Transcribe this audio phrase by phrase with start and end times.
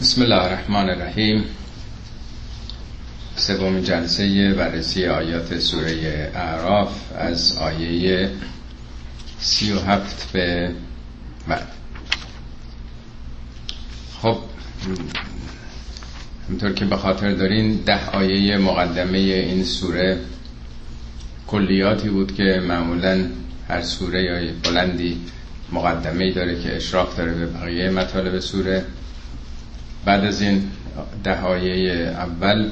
[0.00, 1.44] بسم الله الرحمن الرحیم
[3.36, 8.30] سومین جلسه بررسی آیات سوره اعراف از آیه
[9.38, 10.70] سی و هفت به
[11.48, 11.68] بعد.
[14.22, 14.38] خب
[16.50, 20.18] همطور که به خاطر دارین ده آیه مقدمه این سوره
[21.46, 23.26] کلیاتی بود که معمولا
[23.68, 25.20] هر سوره یا بلندی
[25.72, 28.84] مقدمه داره که اشراف داره به بقیه مطالب سوره.
[30.06, 30.70] بعد از این
[31.24, 32.70] دهایه اول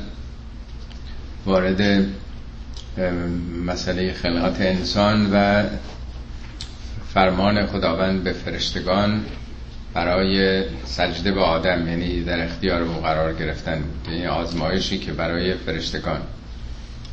[1.47, 2.07] وارد
[3.67, 5.65] مسئله خلقت انسان و
[7.15, 9.25] فرمان خداوند به فرشتگان
[9.95, 15.55] برای سجده به آدم یعنی در اختیار او قرار گرفتن بود یعنی آزمایشی که برای
[15.55, 16.21] فرشتگان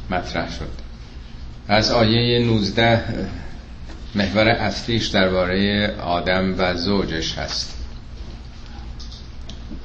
[0.10, 0.70] مطرح شد.
[1.68, 3.04] از آیه 19
[4.16, 7.81] محور اصلیش درباره آدم و زوجش هست.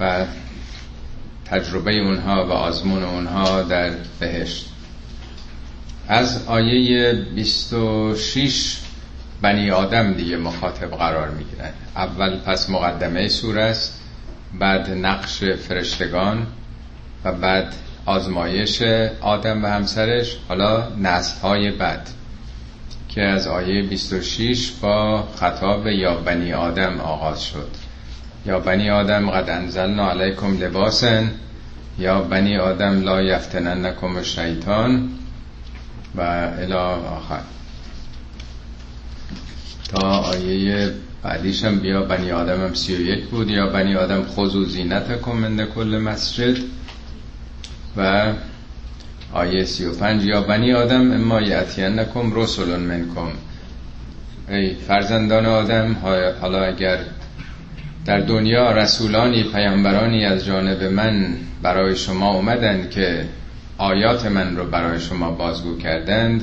[0.01, 0.25] و
[1.45, 4.67] تجربه اونها و آزمون اونها در بهشت.
[6.09, 8.77] از آیه 26
[9.43, 11.71] بنی آدم دیگه مخاطب قرار می‌گیرن.
[11.97, 14.01] اول پس مقدمه سور است
[14.59, 16.47] بعد نقش فرشتگان
[17.25, 17.75] و بعد
[18.07, 18.83] آزمایش
[19.21, 22.09] آدم و همسرش حالا نسل های بعد
[23.09, 27.86] که از آیه 26 با خطاب یا بنی آدم آغاز شد.
[28.47, 31.31] یا بنی آدم قد انزلنا علیکم لباسن
[31.99, 35.09] یا بنی آدم لا یفتننکم شیطان
[36.15, 36.21] و
[36.59, 37.41] الی آخر.
[39.89, 40.91] تا آیه
[41.23, 45.29] بعدیش هم بیا بنی آدم هم سی و یک بود یا بنی آدم خضو زینت
[45.29, 46.57] من کل مسجد.
[47.97, 48.33] و
[49.33, 53.31] آیه سی و پنج یا بنی آدم اما یعتینکم رسول منکم.
[54.49, 55.97] ای فرزندان آدم
[56.41, 56.99] حالا اگر
[58.07, 63.25] در دنیا رسولانی پیامبرانی از جانب من برای شما اومدند که
[63.79, 66.43] آیات من رو برای شما بازگو کردند.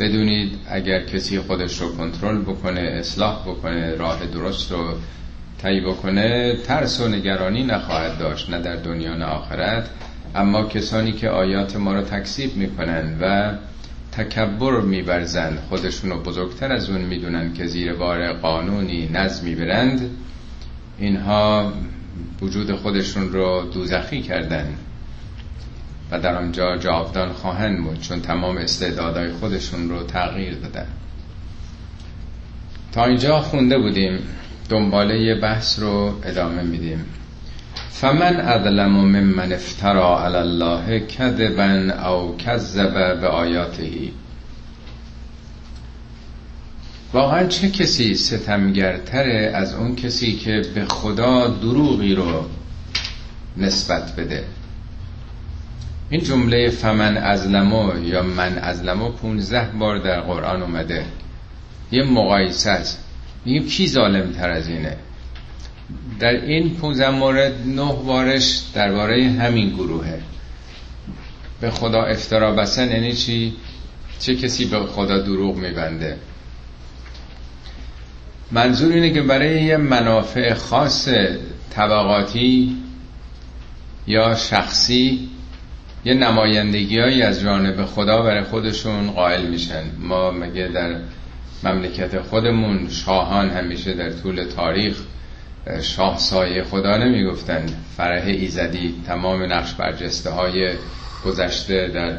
[0.00, 4.94] بدونید اگر کسی خودش رو کنترل بکنه اصلاح بکنه راه درست رو
[5.62, 9.90] طی بکنه ترس و نگرانی نخواهد داشت نه در دنیا نه آخرت.
[10.34, 13.52] اما کسانی که آیات ما رو تکسیب می‌کنن و
[14.12, 20.10] تکبر میبرزن خودشون رو بزرگتر از اون می‌دونن که زیر بار قانونی نظمی برند.
[21.00, 21.72] اینها
[22.42, 24.74] وجود خودشون رو دوزخی کردن
[26.10, 30.86] و در آنجا جاودان خواهند بود چون تمام استعدادهای خودشون رو تغییر دادن.
[32.92, 34.18] تا اینجا خونده بودیم.
[34.68, 37.04] دنباله یه بحث رو ادامه میدیم.
[37.90, 44.12] فمن اظلم ممن افترا علی الله کذبا او کذب به آیاتهی
[47.12, 52.44] واقعا چه کسی ستمگرتره از اون کسی که به خدا دروغی رو
[53.56, 54.44] نسبت بده؟
[56.10, 61.04] این جمله فمن ازلمو یا من ازلمو پونزده بار در قرآن اومده.
[61.92, 63.04] یه مقایسه است.
[63.44, 64.96] میگیم کی ظالم تر از اینه؟
[66.20, 70.20] در این پونزده مورد نه بارش درباره همین گروهه.
[71.60, 73.54] به خدا افترا بسن یعنی چی؟
[74.18, 76.16] چه کسی به خدا دروغ میبنده؟
[78.52, 81.08] منظور اینه که برای یه منافع خاص
[81.70, 82.76] طبقاتی
[84.06, 85.28] یا شخصی
[86.04, 89.82] یه نمایندگی هایی از جانب خدا برای خودشون قائل میشن.
[89.98, 90.96] ما مگه در
[91.64, 94.96] مملکت خودمون شاهان همیشه در طول تاریخ
[95.82, 97.66] شاه سایه خدا نمی‌گفتن.
[97.96, 100.70] فرح ایزدی تمام نقش برجسته های
[101.24, 102.16] گذشته در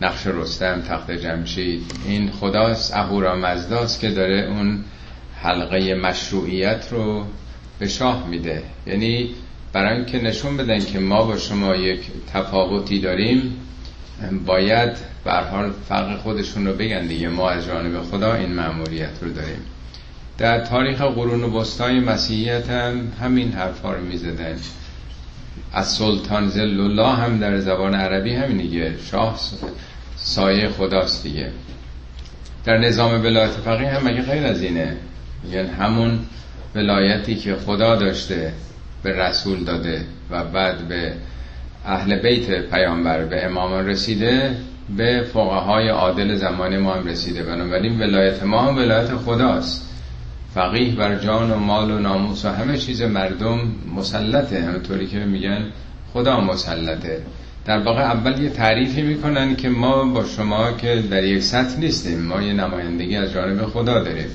[0.00, 1.82] نقش رستم تخت جمشید.
[2.06, 4.84] این خداست اهورا مزداست که داره اون
[5.42, 7.24] حلقه مشروعیت رو
[7.78, 8.62] به شاه میده.
[8.86, 9.30] یعنی
[9.72, 12.00] برای اینکه نشون بدن که ما با شما یک
[12.32, 13.56] تفاوتی داریم
[14.46, 14.90] باید
[15.24, 17.28] به حال فرق خودشون رو بگن دیگه.
[17.28, 19.60] ما از جانب خدا این مأموریت رو داریم.
[20.38, 24.56] در تاریخ قرون وسطای مسیحیت هم همین حرفا رو می‌زدن.
[25.72, 28.94] از سلطان زل الله هم در زبان عربی همین دیگه.
[29.10, 29.40] شاه
[30.16, 31.52] سایه خداست دیگه.
[32.64, 34.96] در نظام ولایت فقیه هم مگه غیر از اینه؟
[35.50, 36.18] یعنی همون
[36.74, 38.52] ولایتی که خدا داشته
[39.02, 41.12] به رسول داده و بعد به
[41.86, 44.56] اهل بیت پیامبر به امامان رسیده
[44.96, 47.42] به فقهای عادل زمان ما هم رسیده.
[47.42, 49.88] بنابراین ولایت ما هم ولایت خداست.
[50.54, 53.58] فقیه بر جان و مال و ناموس و همه چیز مردم
[53.96, 54.62] مسلطه.
[54.62, 55.64] همطوری که میگن
[56.12, 57.22] خدا مسلطه.
[57.64, 62.22] در واقع اول یه تعریفی می‌کنن که ما با شما که در یک سطح نیستیم
[62.22, 64.28] ما یه نمایندگی از جانب خدا داریم.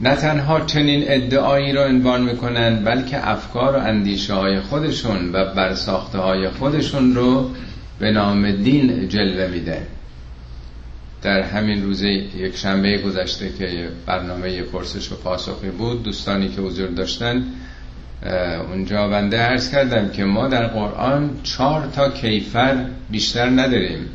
[0.00, 6.18] نه تنها چنین ادعایی را عنوان می‌کنن بلکه افکار و اندیشه های خودشون و برساخته
[6.18, 7.50] های خودشون رو
[7.98, 9.86] به نام دین جلوه میده.
[11.22, 16.88] در همین روز یک شنبه گذشته که برنامه پرسش و پاسخی بود دوستانی که حضور
[16.88, 17.44] داشتن
[18.68, 24.08] اونجا بنده عرض کردم که ما در قرآن چهار تا کیفر بیشتر نداریم.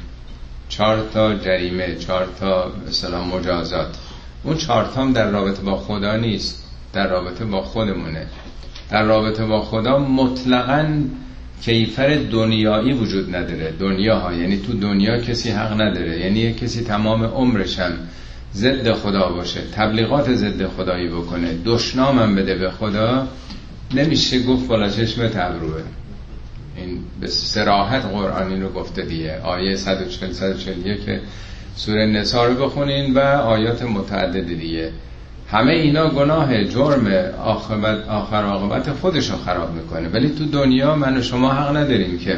[0.70, 3.98] چهار تا جریمه چهار تا مثلا مجازات.
[4.46, 6.64] اون چهار هم در رابطه با خدا نیست
[6.94, 8.28] در رابطه با خودمونه.
[8.90, 11.04] در رابطه با خدا مطلقا
[11.62, 17.24] کیفر دنیایی وجود نداره دنیا ها یعنی تو دنیا کسی حق نداره یعنی کسی تمام
[17.24, 17.92] عمرش هم
[18.54, 23.28] ضد خدا باشه تبلیغات ضد خدایی بکنه دشنامم بده به خدا
[23.94, 25.82] نمیشه گفت بالا چشم تبروه
[26.78, 29.42] این به سراحت قرآنی رو گفته دیگه.
[29.42, 31.22] آیه 140 141 که
[31.76, 34.92] سوره نسا رو بخونین و آیات متعدد دیگه.
[35.52, 37.08] همه اینا گناه جرم
[37.44, 40.10] آخر, آخر عاقبت خودش رو خراب می‌کنه.
[40.10, 42.38] ولی تو دنیا من و شما حق نداریم که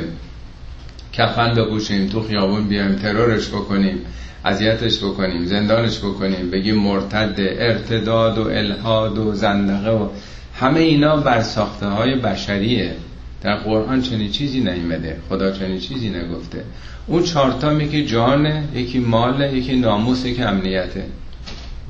[1.13, 3.97] کفن بپوشیم تو خیابون بیایم ترورش بکنیم
[4.45, 10.07] اذیتش بکنیم زندانش بکنیم بگیم مرتد ارتداد و الهاد و زندقه و
[10.55, 12.95] همه اینا بر ساخته های بشریه.
[13.41, 16.63] در قرآن چنین چیزی نیمده خدا چنین چیزی نگفته.
[17.07, 21.03] اون چهارتا میگه جان یکی مال یکی ناموس یکی امنیته.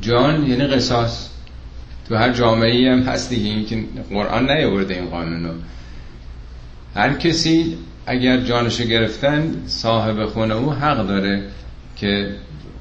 [0.02, 1.30] جان یعنی قصاص.
[2.08, 5.54] تو هر جامعه هم هست دیگه این که قرآن نیاورده این قانونو
[6.96, 11.44] هر کسی اگر جانشو گرفتن صاحب خونه او حق داره
[11.96, 12.36] که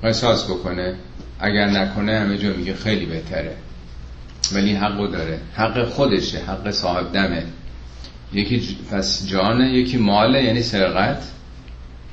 [0.04, 0.94] قصاص بکنه.
[1.40, 3.56] اگر نکنه همه جا میگه خیلی بهتره.
[4.52, 5.40] ولی حقو داره.
[5.54, 7.42] حق خودشه حق صاحب دمه.
[8.32, 11.22] یکی پس جانه یکی ماله یعنی سرقت.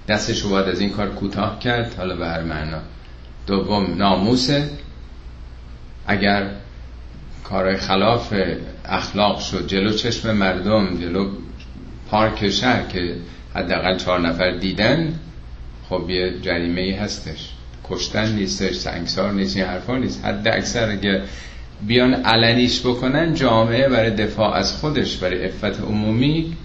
[0.07, 2.80] دستش رو از این کار کوتاه کرد حالا به هر معنا.
[3.48, 4.69] دوم ناموسه.
[6.07, 6.50] اگر
[7.44, 8.33] کارهای خلاف
[8.86, 11.30] اخلاق شد جلو چشم مردم جلو
[12.10, 13.16] پارک شهر که
[13.56, 15.19] حداقل چهار نفر دیدن
[15.89, 17.50] خب یه جریمه ای هستش.
[17.89, 20.25] کشتن نیستش سنگسار نیست این حرفا نیست.
[20.25, 21.24] حد اکثر اگه
[21.88, 26.57] بیان علنیش بکنن جامعه برای دفاع از خودش برای افت عمومی.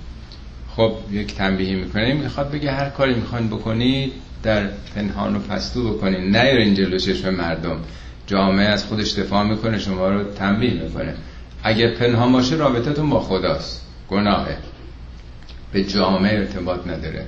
[0.76, 4.12] خب یک تنبیهی می‌کنه می‌خواد بگه هر کاری می‌خواین بکنید
[4.42, 7.80] در پنهان و پستو بکنید نیارین جلو چشم مردم.
[8.26, 11.14] جامعه از خودش دفاع می‌کنه شما رو تنبیه می‌کنه.
[11.62, 13.86] اگه پنهان باشه رابطتون با خداست.
[14.10, 14.56] گناهه.
[15.72, 17.24] به جامعه ارتباط نداره.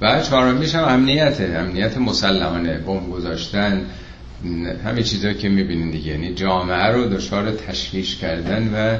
[0.00, 1.56] و چهارمیش هم امنیته.
[1.58, 3.86] امنیت مسلمانه بمب گذاشتن
[4.84, 6.10] همه چیزایی که می‌بینید دیگه.
[6.10, 8.98] یعنی جامعه رو دچار تشویش کردن و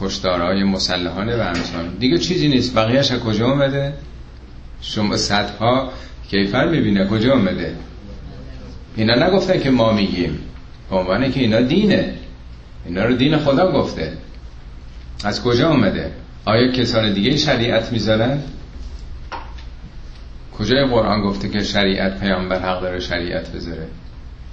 [0.00, 2.74] کشتارهای مسلحانه و همسان دیگه چیزی نیست.
[2.74, 3.92] بقیهش از کجا اومده؟
[4.80, 5.92] شما صدها
[6.30, 7.06] کیفر می‌بینه.
[7.06, 7.74] کجا اومده؟
[8.96, 10.38] اینا نگفتن که ما میگیم.
[10.90, 12.14] به عنوانه که اینا دینه.
[12.86, 14.12] اینا رو دین خدا گفته.
[15.24, 16.12] از کجا اومده؟
[16.44, 18.38] آیا کسان دیگه شریعت می‌ذارن؟
[20.58, 23.86] کجای قرآن گفته که شریعت پیامبر حق داره شریعت بذاره؟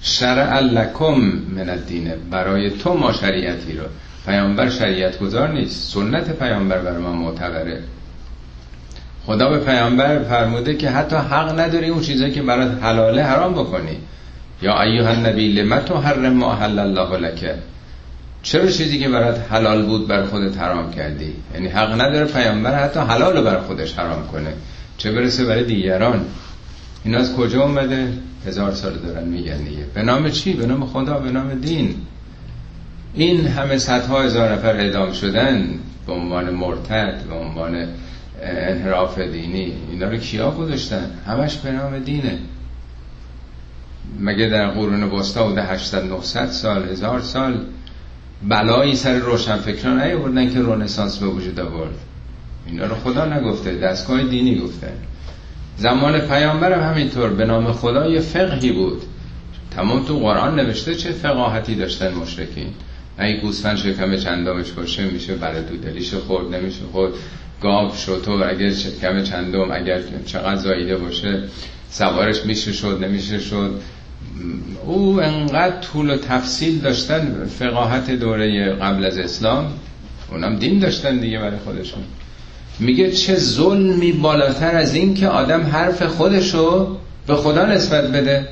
[0.02, 1.22] شرع لکم
[1.56, 3.84] من الدینه برای تو ما شریعتی رو
[4.26, 7.80] پیامبر شریعت گذار نیست سنت پیامبر بر ما معتبره.
[9.26, 13.98] خدا به پیامبر فرموده که حتی حق نداری اون چیزایی که برات حلاله حرام بکنی.
[14.62, 17.56] یا ایها النبی لما تحرم ما حل الله لك
[18.44, 23.00] چرا چیزی که برات حلال بود بر خودت حرام کردی؟ یعنی حق نداره پیامبر حتی
[23.00, 24.54] حلال بر خودش حرام کنه.
[24.98, 26.26] چه برسه برای دیگران؟
[27.08, 28.14] این از کجا اومده؟
[28.48, 29.84] هزار سال دارن میگن دیگه.
[29.94, 31.96] به نام چی؟ به نام خدا به نام دین.
[33.14, 35.70] این همه صدها هزار نفر اعدام شدن
[36.08, 37.88] به عنوان مرتد به عنوان
[38.42, 39.74] انحراف دینی.
[39.92, 42.40] اینا رو کیا گذاشتن؟ همش به نام دینه.
[44.20, 47.66] مگه در قرون وسطا بوده 800 900 سال هزار سال؟
[48.48, 51.96] بلایی سر روشنفکران نیاوردن که رنسانس به وجود آورد.
[52.66, 54.88] اینا رو خدا نگفته دستگاه دینی گفته.
[55.78, 57.30] زمان پیامبر هم همینطور.
[57.30, 59.02] به نام خدا یه فقهی بود.
[59.76, 62.68] تمام تو قرآن نوشته چه فقاهتی داشتن مشرکین.
[63.18, 67.14] اگه گوسفند شکم چندمش باشه میشه برای دودلیش خورد نمیشه خورد.
[67.62, 71.44] گاو شطور اگر شکم چندم اگر چقدر زاییده باشه
[71.90, 73.82] سوارش میشه شد نمیشه شد.
[74.86, 79.74] او انقدر طول و تفصیل داشتن فقاهت دوره قبل از اسلام.
[80.32, 82.04] اونم دین داشتن دیگه برای خودشون.
[82.80, 88.48] میگه چه ظلمی بالاتر از این که آدم حرف خودشو به خدا نسبت بده.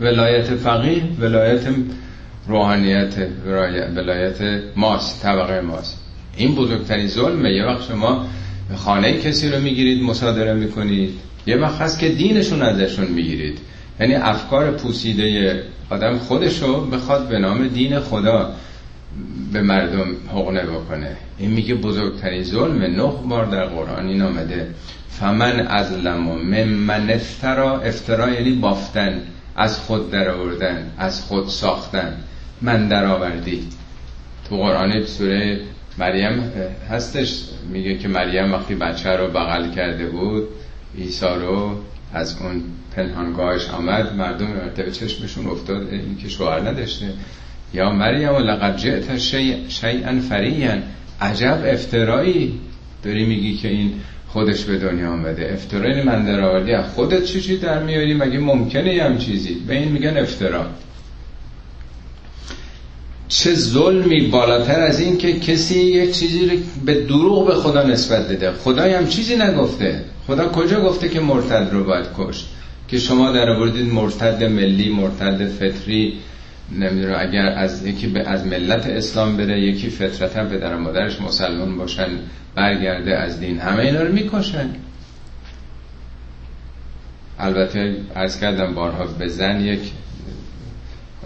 [0.00, 1.60] ولایت فقیه ولایت
[2.48, 3.14] روحانیت
[3.96, 6.00] ولایت ماست طبقه ماست.
[6.36, 7.52] این بزرگترین ظلمه.
[7.52, 8.26] یه وقت شما
[8.76, 11.10] خانه کسی رو می‌گیرید مصادره می‌کنید.
[11.46, 13.58] یه وقت هست که دینشون ازشون می‌گیرید.
[14.00, 18.52] یعنی افکار پوسیده آدم خودشو بخواد به نام دین خدا.
[19.52, 24.74] به مردم حقنه بکنه این میگه بزرگترین ظلم نه بار در قرآن این آمده.
[25.08, 26.34] فمن ازلم و
[26.64, 27.80] من افترا.
[27.80, 29.22] افترا یعنی بافتن.
[29.56, 32.16] از خود در آوردن از خود ساختن.
[32.62, 33.68] من در آوردی
[34.48, 35.60] تو قرآن سوره
[35.98, 36.52] مریم
[36.90, 37.42] هستش.
[37.70, 40.48] میگه که مریم وقتی بچه رو بغل کرده بود
[40.98, 41.76] عیسی رو
[42.14, 42.62] از اون
[42.96, 44.14] پنهانگاهش آمد.
[44.14, 45.88] مردم مرتبه چشمشون افتاد.
[45.88, 47.12] این که شوهر نداشته.
[47.74, 49.18] یا مریم و لقد جئت
[49.68, 50.78] شیئا فریا
[51.20, 52.60] عجب افترایی.
[53.02, 53.92] داری میگی که این
[54.28, 55.52] خودش به دنیا آمده.
[55.52, 59.92] افترایی من در آوردی خودت چی چی در میاری؟ مگه ممکنه هم چیزی؟ به این
[59.92, 60.66] میگن افترا.
[63.28, 68.28] چه ظلمی بالاتر از این که کسی یک چیزی رو به دروغ به خدا نسبت
[68.28, 68.52] بده.
[68.52, 70.04] خدای هم چیزی نگفته.
[70.26, 72.46] خدا کجا گفته که مرتد رو باید کشت؟
[72.88, 76.14] که شما در آوردید مرتد ملی مرتد فطری
[76.72, 82.08] نمی‌دونم اگر از یکی از ملت اسلام بره یکی فطرتا به در مادرش مسلمان باشن
[82.54, 84.68] برگرده از دین همه اینا رو می‌کشن.
[87.38, 89.92] البته از کردم بارها به زن یک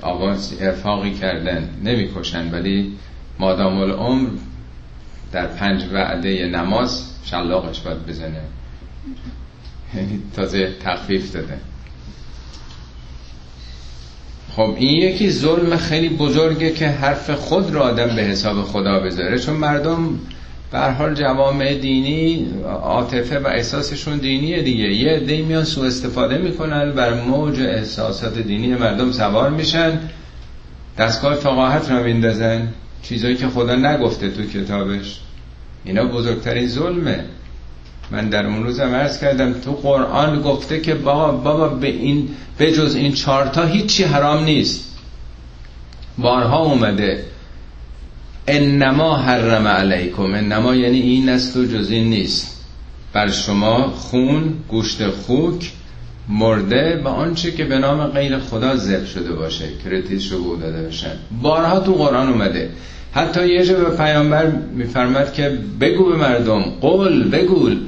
[0.03, 2.93] آواز ارفاقی کردن نمی‌کشن ولی
[3.39, 4.29] مادام العمر
[5.33, 8.41] در پنج وعده نماز شلاقش باید بزنه.
[9.95, 11.59] یعنی تازه تخفیف داده.
[14.57, 19.39] خب این یکی ظلم خیلی بزرگه که حرف خود را آدم به حساب خدا بذاره.
[19.39, 20.19] چون مردم
[20.73, 24.85] به حال جوامع دینی عاطفه و احساسشون دینیه دیگه.
[24.85, 29.99] یه عده میان سوء استفاده می‌کنن بر موج احساسات دینی مردم سوار میشن.
[30.99, 32.69] دستگاه فقاهت را میندازن.
[33.03, 35.21] چیزایی که خدا نگفته تو کتابش.
[35.85, 37.25] اینا بزرگترین ظلمه.
[38.13, 42.29] من در اون روزم عرض کردم تو قرآن گفته که بابا, بابا به این
[42.59, 44.99] به جز این چارتا هیچی حرام نیست.
[46.19, 47.25] بارها اومده
[48.49, 50.23] انما حرم علیکم.
[50.23, 52.65] انما یعنی این است و جز این نیست.
[53.13, 55.73] بر شما خون گوشت خوک
[56.29, 61.17] مرده و آنچه که به نام غیر خدا ذبح شده باشه کرتیز شو داده باشن.
[61.43, 62.71] بارها تو قرآن اومده.
[63.13, 67.79] حتی یه جا به پیامبر میفرمد که بگو به مردم قول بگول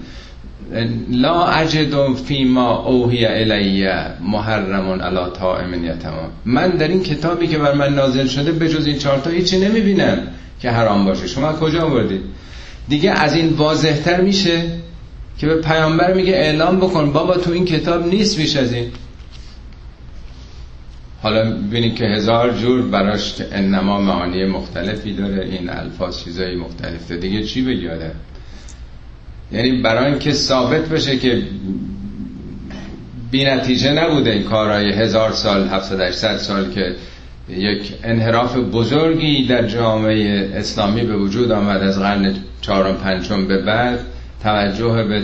[1.10, 7.74] لا اجد فیما اوهی الیه محرمون علی طائم یتما من در این کتابی که بر
[7.74, 10.18] من نازل شده به جز این چهارتا هیچی نمی‌بینم
[10.60, 11.26] که حرام باشه.
[11.26, 12.20] شما کجا آوردید؟
[12.88, 14.62] دیگه از این واضحتر میشه
[15.38, 18.90] که به پیامبر میگه اعلام بکن بابا تو این کتاب نیست بیش از این.
[21.22, 27.16] حالا ببینید که هزار جور براش انما معانی مختلفی داره این الفاظ چیزایی مختلفه.
[27.16, 28.12] دیگه چی بگیاده
[29.54, 31.42] یعنی برای اینکه ثابت بشه که
[33.30, 36.94] بی نتیجه نبوده این کارهای هزار سال 700 سال که
[37.48, 44.00] یک انحراف بزرگی در جامعه اسلامی به وجود آمد از قرن چهارم پنجم به بعد
[44.42, 45.22] توجه به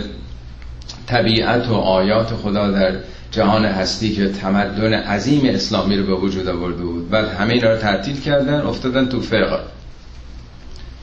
[1.07, 2.91] طبیعت و آیات خدا در
[3.31, 7.09] جهان هستی که تمدن عظیم اسلامی رو به وجود آورده بود.
[7.09, 9.59] بعد همه اینا رو تعطیل کردن افتادن تو فقه.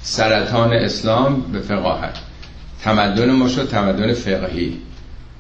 [0.03, 2.28] سرطان اسلام به فقاهت.
[2.83, 4.77] تمدن ما شد تمدن فقهی.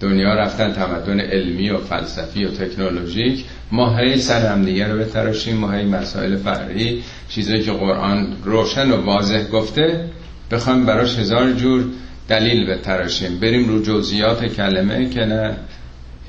[0.01, 3.45] دنیا رفتن تمدن علمی و فلسفی و تکنولوژیک.
[3.73, 8.91] ما هی سر هم دیگه رو بتراشیم ما هی مسائل فرعی چیزایی که قرآن روشن
[8.91, 10.05] و واضح گفته
[10.51, 11.85] بخوایم براش هزار جور
[12.29, 13.39] دلیل بتراشیم.
[13.41, 15.57] بریم رو جزئیات کلمه که نه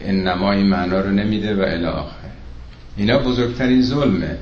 [0.06, 2.30] این نمای معنا رو نمیده و الاخر
[2.98, 4.38] اینا بزرگترین ظلمه.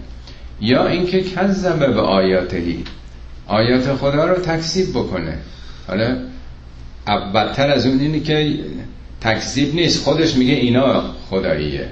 [0.62, 2.84] یا اینکه کذبه به آیاتهی.
[3.48, 5.38] آیات خدا رو تکذیب بکنه.
[5.88, 6.18] حالا
[7.08, 8.60] بدتر از اون اینه که
[9.22, 10.04] تکذیب نیست.
[10.04, 11.90] خودش میگه اینا خداییه.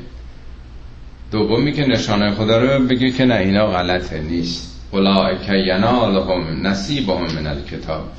[1.32, 4.82] دومی که نشانه خدا رو بگه که نه اینا غلطه نیست.
[4.92, 8.12] اولئک ینالهم نصیبهم من الکتاب.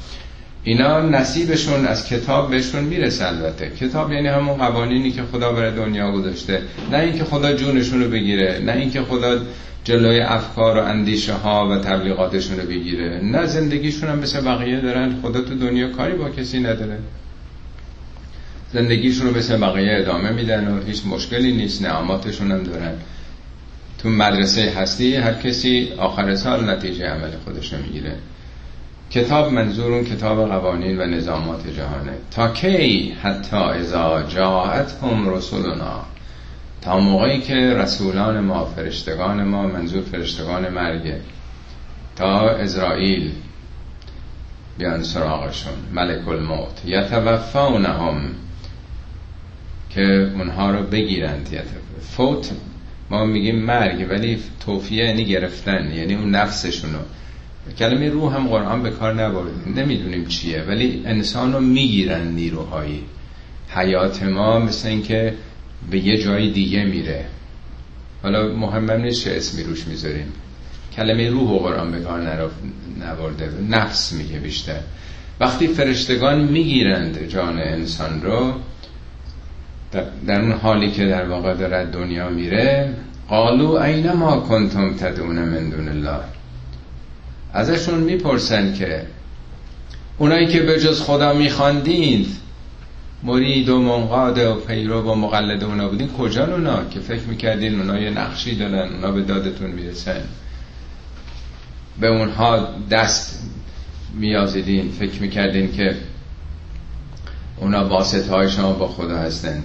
[0.67, 3.71] اینا نصیبشون از کتاب بهشون می‌رسه البته.
[3.71, 6.63] کتاب یعنی همون قوانینی که خدا برای دنیا گذاشته.
[6.93, 9.39] نه اینکه خدا جونشون رو بگیره نه اینکه خدا
[9.85, 13.21] جلوی افکار و اندیشه ها و تبلیغاتشون رو بگیره.
[13.25, 15.21] نه زندگیشون هم مثل بقیه دارن.
[15.23, 16.99] خدا تو دنیا کاری با کسی نداره.
[18.73, 22.93] زندگیشون رو مثل بقیه ادامه میدن و هیچ مشکلی نیست نعماتشون هم دارن.
[23.99, 28.13] تو مدرسه هستی هر کسی آخر سال نتیجه عمل خودش رو می‌گیره.
[29.11, 32.13] کتاب منظور اون کتاب قوانین و نظامات جهانه.
[32.31, 36.05] تا کی حتی ازا جاعت هم رسولنا
[36.83, 41.21] تا موقعی که رسولان ما فرشتگان ما منظور فرشتگان مرگه
[42.17, 43.33] تا ازرائیل
[44.79, 45.73] بیان سراغشون.
[45.93, 46.83] ملک الموت.
[46.85, 48.31] یتوفونهم.
[49.91, 51.49] که اونها رو بگیرند.
[52.01, 52.51] فوت.
[53.11, 55.93] ما میگیم مرگ ولی توفیه یعنی گرفتن.
[55.95, 56.99] یعنی اون نفسشونو.
[57.79, 63.05] کلمه روح هم قرآن به کار نبرد نمی‌دونیم چیه ولی انسان رو می‌گیرن نیروهایی.
[63.69, 65.35] حیات ما مثل اینکه
[65.91, 67.25] به یه جای دیگه میره.
[68.23, 70.33] حالا مهمم نیست چه اسمی روش می‌ذاریم.
[70.97, 72.21] کلمه روح و قرآن به کار
[73.01, 73.51] نبرده.
[73.71, 74.81] نفس میگه بیشتر.
[75.41, 78.53] وقتی فرشتگان می‌گیرند جان انسان رو
[80.27, 82.95] در اون حالی که در واقع دارد دنیا میره
[83.29, 86.21] قالو این ما کنتم تدون من دون الله.
[87.57, 89.03] ازشون می‌پرسن که
[90.19, 92.27] اونایی که به جز خدا میخواندید
[93.23, 97.99] مرید و منقاد و پیرو و مقلد اونا بودین کجا اونا که فکر می‌کردین اونا
[97.99, 100.21] یه نقشی دارن اونا به دادتون می‌رسن؟
[102.01, 103.43] به اونها دست
[104.15, 105.97] میازیدین فکر می‌کردین که
[107.61, 109.65] اونا واسطه های شما با خدا هستند.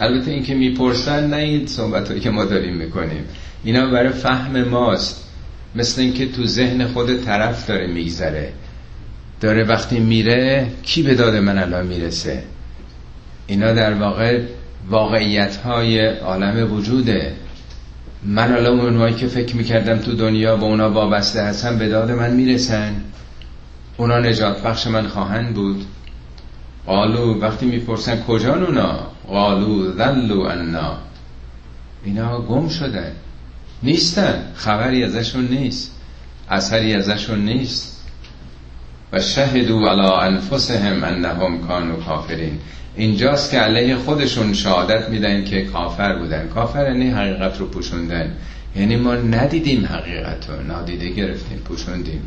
[0.00, 3.24] البته این که می‌پرسن نه این صحبت که ما داریم می‌کنیم.
[3.64, 5.27] اینا برای فهم ماست.
[5.74, 8.52] مثل اینکه تو ذهن خود طرف داره میگذره.
[9.40, 12.42] داره وقتی میره کی به داد من الان می‌رسه؟
[13.46, 14.42] اینا در واقع
[14.90, 17.32] واقعیت های عالم وجوده.
[18.24, 22.30] من الان اونهایی که فکر می‌کردم تو دنیا با اونا وابسته هستن به داد من
[22.30, 22.94] می‌رسن.
[23.96, 25.84] اونا نجات بخش من خواهند بود.
[26.86, 28.98] قالو وقتی می‌پرسن کجا اونا؟
[29.28, 30.98] قالو ذلو انا
[32.04, 33.12] اینا گم شدن.
[33.82, 34.52] نیستن.
[34.54, 35.94] خبری ازشون نیست.
[36.50, 38.04] اثری ازشون نیست.
[39.12, 42.58] و شهدو علی انفسهم انهم کانوا کافرین.
[42.96, 46.48] اینجاست که علیه خودشون شهادت میدن که کافر بودن.
[46.48, 48.32] کافر یعنی حقیقت رو پوشوندن.
[48.76, 50.62] یعنی ما ندیدیم حقیقت رو.
[50.62, 52.22] نادیده گرفتیم پوشوندیم.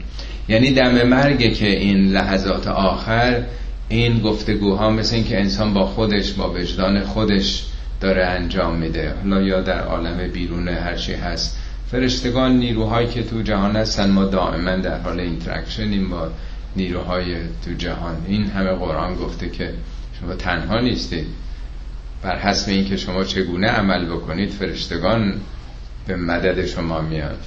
[0.50, 3.44] یعنی دم مرگه که این لحظات آخر
[3.90, 7.64] این گفتگوها مثل این که انسان با خودش با وجدان خودش
[8.02, 9.14] داره انجام میده.
[9.24, 11.58] حالا یا در عالم بیرون هرچی هست.
[11.92, 16.28] فرشتگان نیروهایی که تو جهان هستن ما دائما در حال interaction یم با
[16.76, 18.16] نیروهای تو جهان.
[18.28, 19.74] این همه قرآن گفته که
[20.22, 21.28] شما تنها نیستید.
[22.22, 25.34] بر حسب این که شما چگونه عمل بکنید فرشتگان
[26.08, 27.40] به مدد شما میاد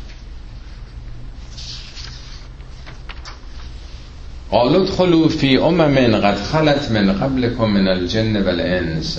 [4.51, 9.19] قالوا ادخلوا فی امم قد خلت من قبلكم من الجن والانس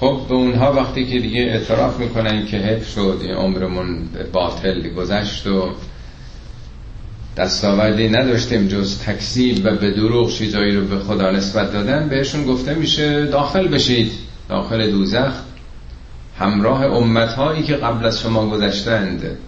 [0.00, 5.46] خب به اونها وقتی که دیگه اعتراف می‌کنن که حف شد این عمرمون باطل گذشت
[5.46, 5.70] و
[7.36, 12.74] دستاوردی نداشتیم جز تکذیب و به دروغ چیزایی رو به خدا نسبت دادن بهشون گفته
[12.74, 14.12] میشه داخل بشید
[14.48, 15.32] داخل دوزخ.
[16.38, 19.38] همراه امت هایی که قبل از شما گذشتند.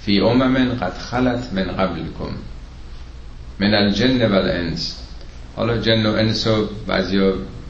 [0.00, 2.34] فی امم قد خلت من قبلکم
[3.60, 4.96] من الجن و الانس
[5.56, 7.18] حالا جن و انس و بعضی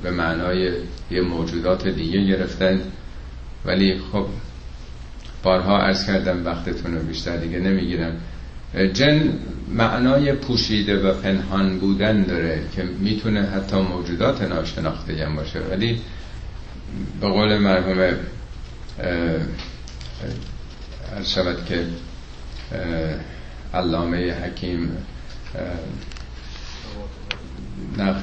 [0.02, 0.70] به معنای
[1.10, 2.80] یه موجودات دیگه گرفتن.
[3.64, 4.26] ولی خب
[5.42, 8.16] بارها عرض کردم وقتتون رو بیشتر دیگه نمی‌گیرم.
[8.92, 9.38] جن
[9.68, 15.60] معنای پوشیده و پنهان بودن داره که می‌تونه حتی موجودات ناشناخته هم باشه.
[15.60, 16.00] ولی
[17.20, 18.16] به قول مرحوم
[21.24, 21.86] شود که
[23.74, 24.90] علامه حکیم
[27.98, 28.16] نخ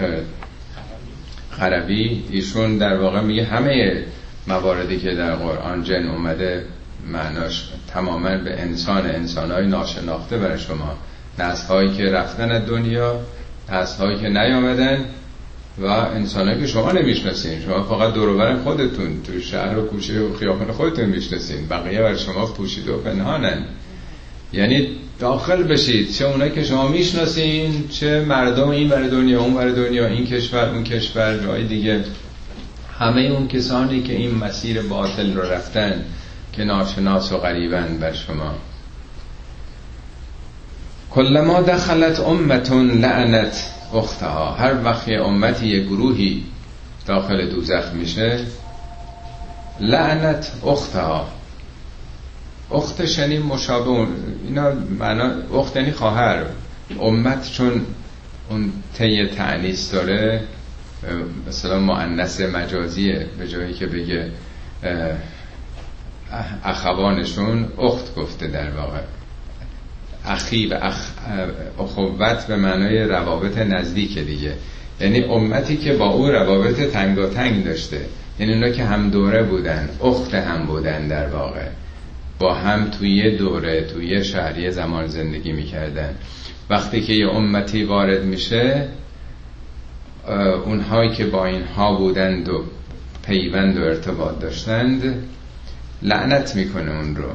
[1.60, 4.04] خربی ایشون در واقع میگه همه
[4.48, 6.66] مواردی که در قرآن جن اومده
[7.08, 10.98] معناش تماما به انسان انسانهای ناشناخته برای شما.
[11.40, 13.20] نسل هایی که رفتن از دنیا
[13.72, 15.06] نسل هایی که نیامدن
[15.78, 17.62] و انسانهایی که شما نمی‌شناسین.
[17.62, 21.68] شما فقط دوروبر خودتون تو شهر و کوچه و خیابان خودتون می‌شناسین.
[21.68, 23.66] بقیه بر شما پوشیده و پنهانن.
[24.54, 24.88] یعنی
[25.20, 26.12] داخل بشید.
[26.12, 30.70] چه اونایی که شما می‌شناسین چه مردم این بر دنیا اون بر دنیا این کشور
[30.70, 32.04] اون کشور جای دیگه.
[33.00, 36.06] همه اون کسانی که این مسیر باطل رو رفتن
[36.54, 38.56] که ناشناس و غریبن بر شما.
[41.12, 44.52] کلما دخلت امتون لعنت اختها.
[44.52, 46.44] هر وقت امتی یه گروهی
[47.08, 48.40] داخل دوزخ میشه
[49.80, 51.28] لعنت اختها.
[52.74, 54.08] اختش یعنی مشابه
[54.48, 56.46] اینا معنا اخت یعنی خواهر.
[57.00, 57.82] امت چون
[58.50, 60.42] اون طی تعنیس داره
[61.48, 64.32] مثلا معنس مجازیه به جایی که بگه
[66.64, 69.00] اخوانشون اخت گفته در واقع.
[70.26, 71.10] اخی و اخ...
[71.80, 74.54] اخوت به معنای روابط نزدیک دیگه.
[75.02, 76.80] یعنی امتی که با او روابط
[77.34, 78.02] تنگ داشته.
[78.40, 81.68] یعنی اونا که هم دوره بودن اخت هم بودن در واقع.
[82.40, 86.16] با هم توی دوره توی شهری زمان زندگی می‌کردن.
[86.70, 88.88] وقتی که یه امتی وارد میشه
[90.66, 92.64] اونهایی که با اینها بودند و
[93.26, 95.24] پیوند و ارتباط داشتند
[96.02, 97.30] لعنت می‌کنه اون رو.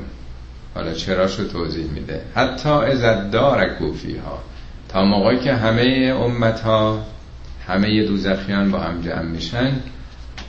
[0.75, 2.21] حالا چراشو توضیح میده.
[2.35, 4.39] حتی از دار گوفی ها
[4.89, 7.07] تا موقعی که همه امت ها
[7.67, 9.73] همه دوزخیان با هم جمع میشن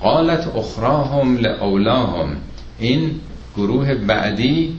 [0.02, 2.36] قالت اخراهم لاولاهم
[2.80, 3.20] این
[3.58, 4.76] گروه بعدی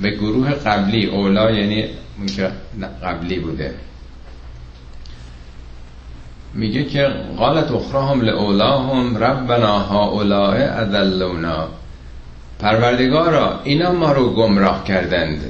[0.00, 1.84] به گروه قبلی اولا یعنی
[2.18, 2.48] اون
[3.02, 3.74] قبلی بوده.
[6.54, 11.68] میگه که قالت اخراهم لاولاهم ربنا هؤلاء ادلونا
[12.58, 15.40] پروردگارا اینا ما رو گمراه کردند.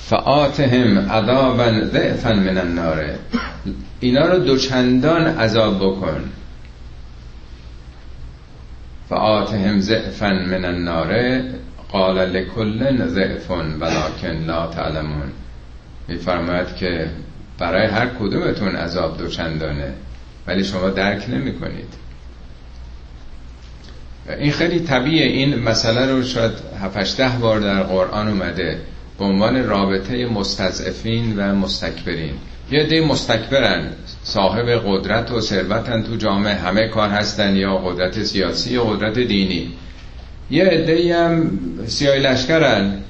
[0.00, 3.04] فآتهم عذابا ضعفا من النار.
[4.00, 6.20] اینا رو دوچندان عذاب بکن.
[9.08, 11.40] فآتهم ضعفا من النار
[11.92, 15.32] قال لکل ضعف ولکن لا تعلمون.
[16.08, 17.10] میفرماید که
[17.58, 19.92] برای هر کدومتون عذاب دوچندانه
[20.46, 22.06] ولی شما درک نمی کنید
[24.38, 28.80] این خیلی طبیعه این مسئله رو شاید 7 ده بار در قرآن اومده
[29.18, 32.34] به عنوان رابطه مستضعفین و مستکبرین.
[32.70, 33.92] یه عده مستکبرن.
[34.26, 36.54] صاحب قدرت و ثروتن تو جامعه.
[36.54, 39.72] همه کار هستن یا قدرت سیاسی یا قدرت دینی.
[40.50, 43.02] یه عده هم سیای لشکرن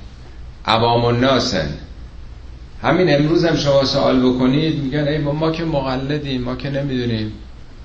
[0.65, 1.69] عوام الناسن.
[2.83, 7.33] همین امروز هم شما سوال بکنید میگن ای ما که مقلدیم ما که نمی‌دونیم.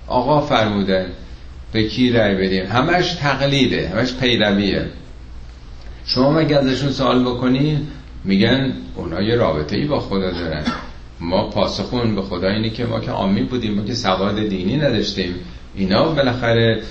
[0.07, 1.05] آقا فرمودن
[1.71, 4.85] به کی رأی بدیم؟ همش تقلیده همش پیرویه.
[6.05, 7.87] شما مگه ازشون سوال بکنید
[8.23, 10.63] میگن اونا یه رابطه ای با خدا دارن.
[11.21, 15.35] ما پاسخون به خدا اینه که ما که آمی بودیم ما که سواد دینی نداشتیم.
[15.75, 16.81] اینا بالاخره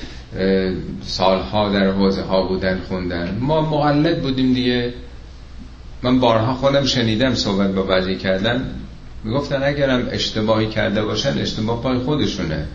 [1.03, 3.39] سالها در حوزه ها بودن خوندن.
[3.41, 4.95] ما مقلد بودیم دیگه.
[6.03, 8.71] من بارها خودم شنیدم صحبت با بعضی کردن.
[9.25, 12.67] می‌گفتن اگرم اشتباهی کرده باشن اشتباه پای خودشونه.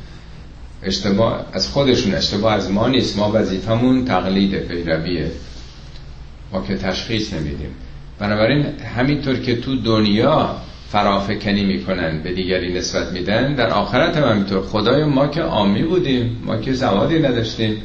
[0.84, 3.18] اشتباه از خودشون اشتباه از ما نیست.
[3.18, 5.32] ما وظیفمون تقلید پیرویه.
[6.54, 7.76] ما که تشخیص نمیدیم.
[8.20, 8.66] بنابراین
[8.96, 10.56] همینطور که تو دنیا
[10.96, 13.56] فرافکنی می‌کنن به دیگری نسبت میدن.
[13.56, 14.62] در آخرت هم همینطور.
[14.62, 17.82] خدای ما که آمی بودیم ما که زوادی نداشتیم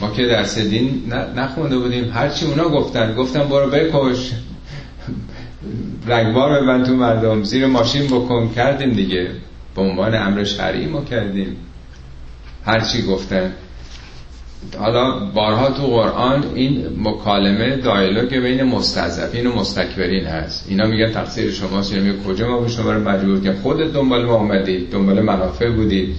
[0.00, 2.10] ما که درس دین نخونده بودیم.
[2.14, 4.32] هرچی اونا گفتن گفتن برو بکش.
[6.06, 8.50] رگبار ببند تو مردم زیر ماشین بکن.
[8.56, 9.30] کردیم دیگه.
[9.74, 11.56] به عنوان امر شرعی ما کردیم.
[12.64, 13.52] هرچی گفتن.
[14.78, 20.66] حالا بارها تو قرآن این مکالمه دایلوگ بین مستضعفین و مستکبرین هست.
[20.68, 24.24] اینا میگن تقصیر شماست اینا میگن کجا ما به شما رو مجبور کردیم؟ خودت دنبال
[24.24, 26.16] ما اومدید دنبال منافع بودید.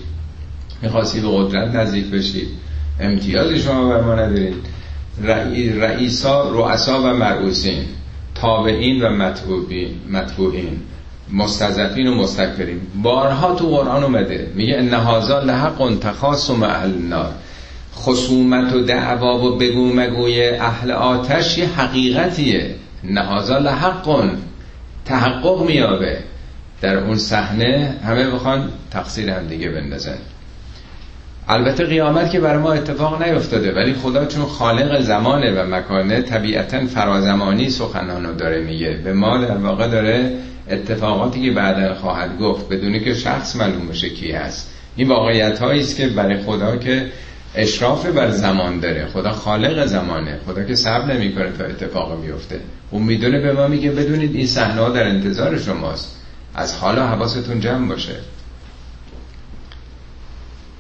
[0.82, 2.48] می‌خواستی به قدرت نزدیک بشید
[3.00, 4.56] امتیازی شما بر ما ندارید.
[5.80, 7.84] رئیسا رؤسا و مرعوسین
[8.36, 9.10] تابعین و
[10.10, 10.80] مطبوعین
[11.34, 12.82] مستضعفین و مستکبرین.
[13.04, 14.52] بارها تو قرآن اومده.
[14.56, 17.32] میگه ان هذا لحق تخاصم النار.
[17.98, 22.76] خصومت و دعوا و بگو مگوی اهل آتش یه حقیقتیه.
[23.04, 24.30] نهازا لحق
[25.06, 26.18] تحقق میابه.
[26.82, 30.18] در اون صحنه همه بخوان تقصیر هم دیگه بندازن.
[31.50, 36.86] البته قیامت که بر ما اتفاق نیفتاده ولی خدا چون خالق زمانه و مکانه طبیعتا
[36.86, 39.00] فرازمانی سخنانو داره میگه.
[39.04, 40.32] به ما در واقع داره
[40.70, 44.74] اتفاقاتی که بعدا خواهد گفت بدونی که شخص معلوم بشه کی هست.
[44.96, 47.12] این واقعیت است که برای خدا که
[47.56, 49.06] اشراف بر زمان داره.
[49.06, 50.40] خدا خالق زمانه.
[50.46, 52.60] خدا که صبر نمی‌کنه تا اتفاق بیفته.
[52.92, 56.24] اون می‌دونه به ما میگه بدونید این صحنه در انتظار شماست.
[56.56, 58.16] از حالا حواستون جمع باشه.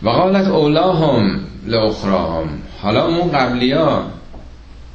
[0.03, 2.49] و قالت اولاهم لاخراهم.
[2.81, 4.11] حالا اون قبلی ها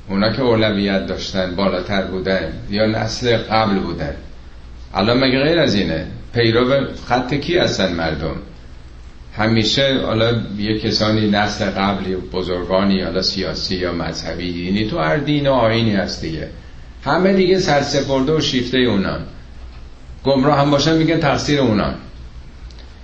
[0.08, 4.14] اونا که اولویت داشتن بالاتر بودن یا نسل قبل بودن.
[4.94, 8.37] الان مگه غیر از اینه؟ پیرو خط کی هستن مردم؟
[9.37, 15.47] همیشه حالا یه کسانی نسل قبلی بزرگانی حالا سیاسی یا مذهبی دینی تو هر دین
[15.47, 16.49] و آینی هست دیگه.
[17.05, 19.21] همه دیگه سرسپرده و شیفته اونان.
[20.25, 21.95] گمراه هم باشن میگن تقصیر اونان.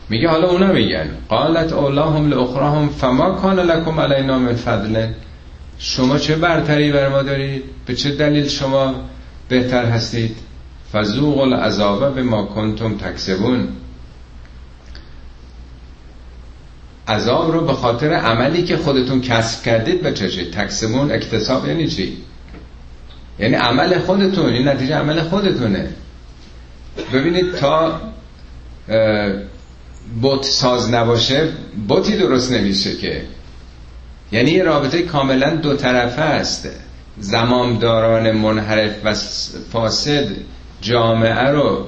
[0.08, 1.08] میگه حالا اونا میگن.
[1.28, 5.06] قالت اولاهم لاخراهم فما کان لکم علینا من فضل.
[5.78, 8.94] شما چه برتری بر ما دارید؟ به چه دلیل شما
[9.48, 10.36] بهتر هستید؟
[10.92, 13.68] فذوق العذاب به ما کنتم تکسبون
[17.08, 20.50] عذاب رو به خاطر عملی که خودتون کسب کردید بچشید.
[20.50, 22.16] تکسبون اکتساب یعنی چی؟
[23.38, 25.88] یعنی عمل خودتون این نتیجه عمل خودتونه.
[27.12, 28.00] ببینید تا
[30.22, 31.48] بوت ساز نباشه
[31.88, 33.22] بوتی درست نمیشه که.
[34.32, 36.68] یعنی یه رابطه کاملا دو طرفه است.
[37.18, 39.14] زمامداران منحرف و
[39.72, 40.26] فاسد
[40.80, 41.86] جامعه رو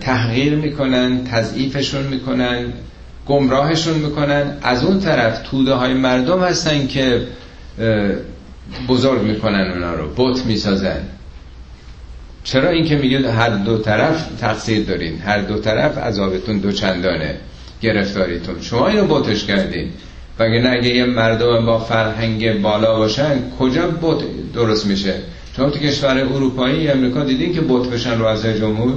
[0.00, 2.72] تحقیر می‌کنن تضعیفشون می‌کنن.
[3.26, 4.56] گمراهشون می‌کنن.
[4.62, 7.26] از اون طرف توده های مردم هستن که
[8.88, 11.00] بزرگ می‌کنن اونا رو بت می‌سازن.
[12.44, 17.36] چرا اینکه میگه هر دو طرف تقصیر دارین؟ هر دو طرف عذابتون دو چندانه
[17.80, 18.60] گرفتاریتون.
[18.60, 19.90] شما اینو بوتش کردین.
[20.38, 24.22] وگه اگه یه مردم با فرهنگ بالا باشن کجا بوت
[24.54, 25.14] درست میشه؟
[25.56, 28.94] شما تو کشور اروپایی امریکا دیدین که بوت بشن رو از جمهور؟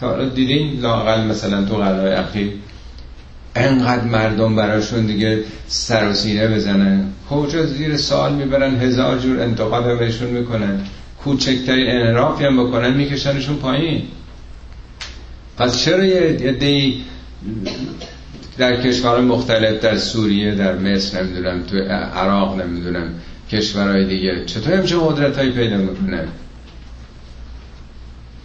[0.00, 2.52] تا دیدین لاقل مثلا تو قلعه اخیر؟
[3.56, 9.98] انقدر مردم براشون دیگه سر و سینه بزنن کجا زیر سال می‌برن هزار جور انتقاد
[9.98, 10.80] بهشون می‌کنن.
[11.24, 14.02] کوچکترین انرافی هم بکنن میکشنشون پایین.
[15.58, 17.04] پس چرا یه دی
[18.58, 21.76] در کشور مختلف در سوریه در مصر نمی‌دونم تو
[22.14, 23.08] عراق نمی‌دونم
[23.50, 26.28] کشورهای دیگه چطور همچه قدرت هایی پیدا می‌کنن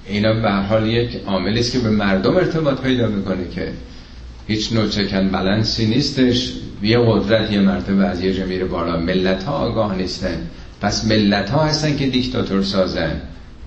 [0.08, 3.72] اینا به حال یک عاملی است که به مردم ارتباط پیدا می‌کنه که
[4.48, 6.54] هیچ نوع چکن بلنسی نیستش.
[6.82, 8.98] یه قدرت یه مرتبه از یه جمعیر بالا.
[8.98, 10.48] ملت ها آگاه نیستن.
[10.82, 13.22] پس ملت ها هستن که دیکتاتور سازن.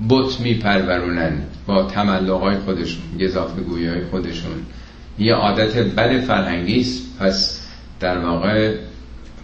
[0.08, 4.52] بت میپرورونن با تملق های خودشون گذافه های خودشون.
[5.18, 7.18] یه عادت بد فرهنگی است.
[7.18, 7.66] پس
[8.00, 8.74] در واقع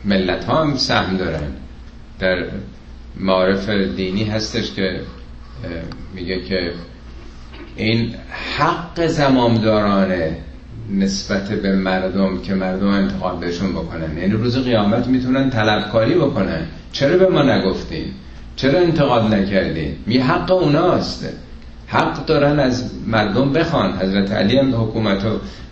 [0.04, 1.52] ملت ها هم سهم دارن.
[2.18, 2.44] در
[3.20, 5.00] معارف دینی هستش که
[6.14, 6.72] میگه که
[7.76, 8.14] این
[8.56, 10.36] حق زمامدارانه
[10.90, 14.18] نسبت به مردم که مردم انتقاد بهشون بکنن.
[14.18, 16.60] یعنی روز قیامت می‌تونن طلبکاری بکنن.
[16.92, 18.04] چرا به ما نگفتین؟
[18.56, 21.28] چرا انتقاد نکردین؟ می حق اوناست.
[21.86, 23.98] حق دارن از مردم بخوان.
[23.98, 25.30] حضرت علی هم حکومت رو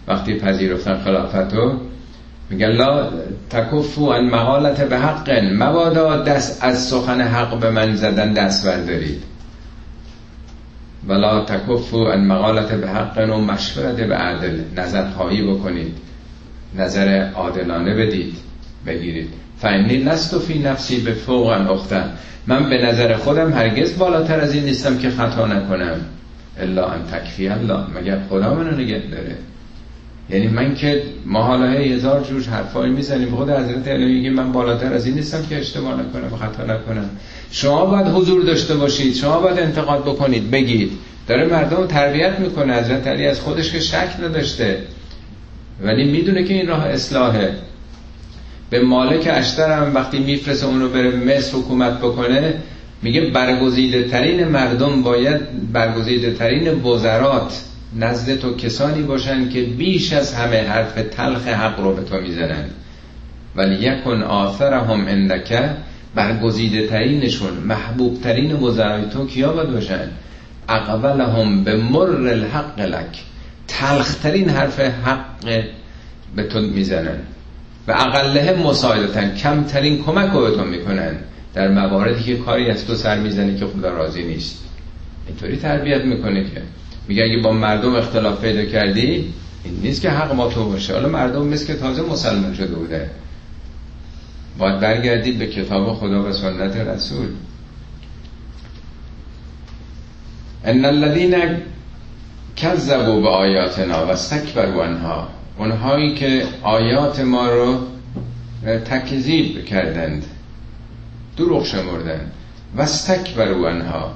[0.08, 1.72] وقتی پذیرفتن خلافت رو
[2.50, 3.08] میگن لا
[3.50, 9.22] تکفو ان مقالت به حق مبادا دست از سخن حق به من زدن دست بردارید
[11.08, 14.60] ولا تکفو ان مقالت به حق و مشورت به عدل.
[14.76, 15.92] نظر خواهی بکنید.
[16.78, 18.34] نظر عادلانه بدید.
[18.86, 19.28] بگیرید.
[19.58, 22.10] فعنی لست فی نفسی به فوق اختن
[22.46, 26.00] من به نظر خودم هرگز بالاتر از این نیستم که خطا نکنم.
[26.60, 28.00] الا ان تکفی الله.
[28.00, 29.36] مگر خدا منو نگه داره؟
[30.30, 33.34] یعنی من که ما حالا هزار جور حرفایی می‌زنیم.
[33.34, 37.10] خود حضرت علی میگه من بالاتر از این نیستم که اشتباه نکنم خطا نکنم.
[37.54, 40.90] شما باید حضور داشته باشید شما باید انتقاد بکنید بگید.
[41.28, 44.78] داره مردم تربیت می‌کنه حضرت علی از خودش که شک نداشته.
[45.82, 47.54] ولی می‌دونه که این راه اصلاحه.
[48.70, 52.54] به مالک اشتر هم وقتی میفرسه اونو بره مصر حکومت بکنه
[53.02, 57.60] میگه برگزیده ترین مردم باید برگزیده ترین وزرات
[57.96, 62.64] نزد تو کسانی باشن که بیش از همه حرف تلخ حق رو به تو می‌زنن.
[63.56, 65.70] ولی یکن آثرهم اندکه
[66.14, 70.10] برگزیده ترینشون محبوب ترین وزرای تو کیا باید باشن؟
[70.68, 73.22] اقبلهم به مر الحق لک.
[73.68, 75.64] تلخترین حرف حق
[76.36, 77.18] به تو می‌زنن.
[77.88, 81.16] و اقله مساعدتن کمترین کمک رو به تو می‌کنن.
[81.54, 84.64] در مواردی که کاری از تو سر می‌زنه که خدا راضی نیست.
[85.26, 86.62] اینطوری تربیت می‌کنه که.
[87.08, 89.32] میگه اگه با مردم اختلاف پیدا کردی
[89.64, 90.92] این نیست که حق ما تو باشه.
[90.92, 93.10] حالا مردم مثل که تازه مسلمان شده بوده.
[94.58, 97.28] باید برگردید به کتاب خدا و سنت رسول.
[100.64, 101.34] ان الذين
[102.56, 107.78] كذبوا به آیاتنا و استکبروا عنها اونهایی که آیات ما رو
[108.84, 110.24] تکذیب کردند
[111.36, 112.32] دروغ شمردند.
[112.76, 114.14] و استکبروا عنها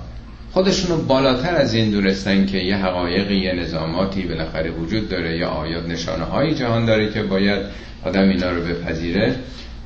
[0.53, 5.89] خودشونو بالاتر از این دونستن که یه حقایقی یه نظاماتی بالاخره وجود داره یا آیات
[5.89, 7.63] نشانه های جهان داره که باید
[8.05, 9.35] آدم اینا رو بپذیره.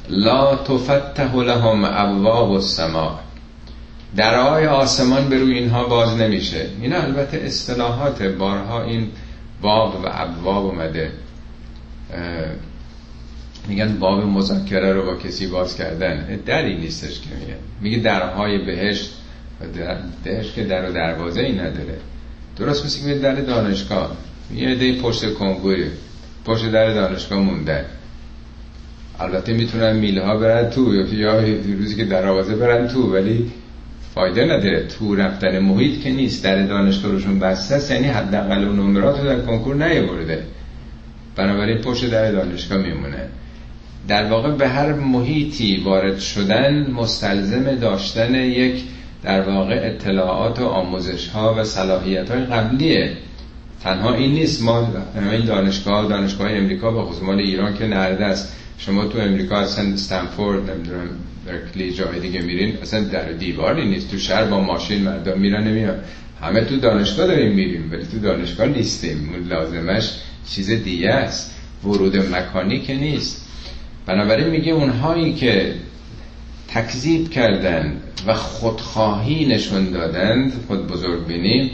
[0.08, 3.18] لا تفتح لهم ابواب السماء.
[4.16, 6.66] درهای آسمان به روی اینها باز نمیشه.
[6.80, 9.08] اینا البته اصطلاحات بارها این
[9.62, 11.10] باب و ابواب اومده.
[13.68, 16.40] میگن باب مذاکره رو با کسی باز کردن.
[16.46, 19.12] دری نیستش که میگه میگه درهای بهشت
[19.76, 21.98] در که در و دروازه ای نداره.
[22.56, 24.16] درست مثل در دانشگاه.
[24.54, 25.90] یه عده پشت کنگوری
[26.44, 27.84] پشت در دانشگاه مونده
[29.22, 31.40] البته می‌تونن میله ها برن تو یا
[31.78, 33.50] روزی که دروازه برن تو ولی
[34.14, 34.86] فایده نداره.
[34.86, 39.24] تو رفتن محیط که نیست در دانشگاه روشون بسته است یعنی حداقل اون نمرات رو
[39.24, 40.42] در کنکور نیاورده.
[41.36, 43.28] بنابراین پشت در دانشگاه میمونه.
[44.08, 48.82] در واقع به هر محیطی وارد شدن مستلزم داشتن یک
[49.22, 53.12] در واقع اطلاعات و آموزش ها و صلاحیت های قبلیه.
[53.82, 54.62] تنها این نیست.
[54.62, 54.88] ما
[55.32, 60.70] این دانشگاه دانشگاه امریکا با خصوص ایران که نرده است شما تو امریکا اصلا استنفورد
[60.70, 61.08] نمی‌دونم
[61.46, 64.10] برکلی جای دیگه میرین اصلا در دیواری نیست.
[64.10, 65.96] تو شهر با ماشین مردم میرن نمیان
[66.40, 69.46] همه تو دانشگاه داریم میریم ولی تو دانشگاه نیستیم.
[69.48, 70.10] لازمش
[70.50, 71.54] چیز دیگه است.
[71.84, 73.48] ورود مکانی که نیست.
[74.06, 75.74] بنابراین میگه اونهایی که
[76.68, 81.70] تکذیب کردن و خودخواهی نشون دادند خود بزرگ بینی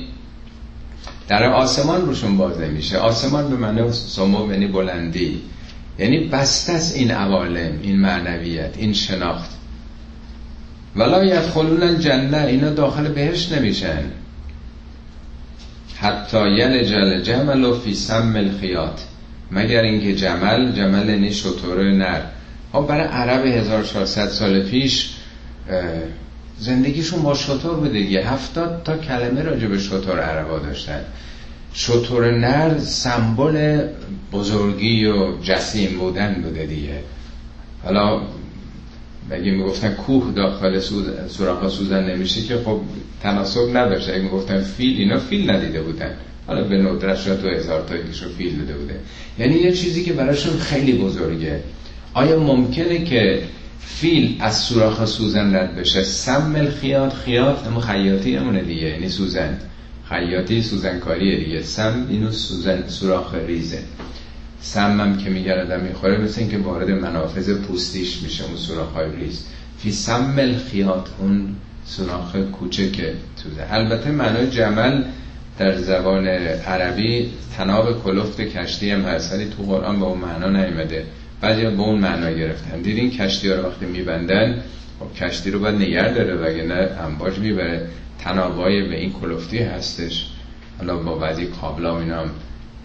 [1.29, 5.41] در آسمان روشون باز نمیشه آسمان به معنی سمو یعنی بلندی.
[5.99, 9.51] یعنی بسته است این عوالم این معنویت این شناخت.
[10.97, 14.03] ولا یدخلون الجنه اینا داخل بهش نمیشن.
[15.97, 19.05] حتی یل جمل و فی سم الخیات
[19.51, 22.21] مگر اینکه جمل جمل یعنی شطور نر.
[22.73, 25.11] ها خب برای عرب 1400 سال پیش
[26.59, 28.29] زندگیشون با شطور بوده دیگه.
[28.29, 31.01] هفتاد تا کلمه راجع به شطور عربا داشتن.
[31.73, 33.87] شطور نر سمبل
[34.33, 37.03] بزرگی و جسیم بودن بوده دیگه.
[37.85, 38.21] حالا
[39.31, 40.81] اگه می‌گفتن کوه داخل
[41.29, 42.81] سوراخ سوزن نمیشه که خب
[43.23, 46.11] تناسب نداشته اگه می‌گفتن فیل اینا فیل ندیده بودن.
[46.47, 47.95] حالا به ندرت شد تو هزار تا
[48.39, 49.01] فیل دیده بوده.
[49.39, 51.63] یعنی یه چیزی که براشون خیلی بزرگه.
[52.15, 53.43] آیا ممکنه که
[53.81, 58.87] فیل از سوراخ سوزن رد بشه؟ سم الخیاط خیاط همون خیاطی همونه دیگه.
[58.87, 59.59] یعنی سوزن.
[60.09, 61.63] خیاطی سوزنکاریه دیگه.
[61.63, 63.83] سم اینو سوزن سوراخ ریزه.
[64.61, 69.47] سم که میگه آدم می‌خوره مثل اینکه وارد منافذ پوستیش میشه اون سوراخ های ریز.
[69.79, 75.05] فی سم الخیاط اون سوراخ کوچکه سوزن البته معنای جمل
[75.59, 81.05] در زبان عربی تناب کلفت کشتی هم هست ولی تو قرآن به اون معنا نیومده.
[81.41, 82.83] بعضی به اون معنا گرفتن.
[82.83, 84.63] دیدین کشتی ها رو وقتی میبندن
[85.01, 87.89] خب کشتی رو باید نگر داره وگرنه امواج می‌بره.
[88.19, 90.27] تنابای به این کلفتی هستش.
[90.79, 92.03] حالا با بعضی کابلا و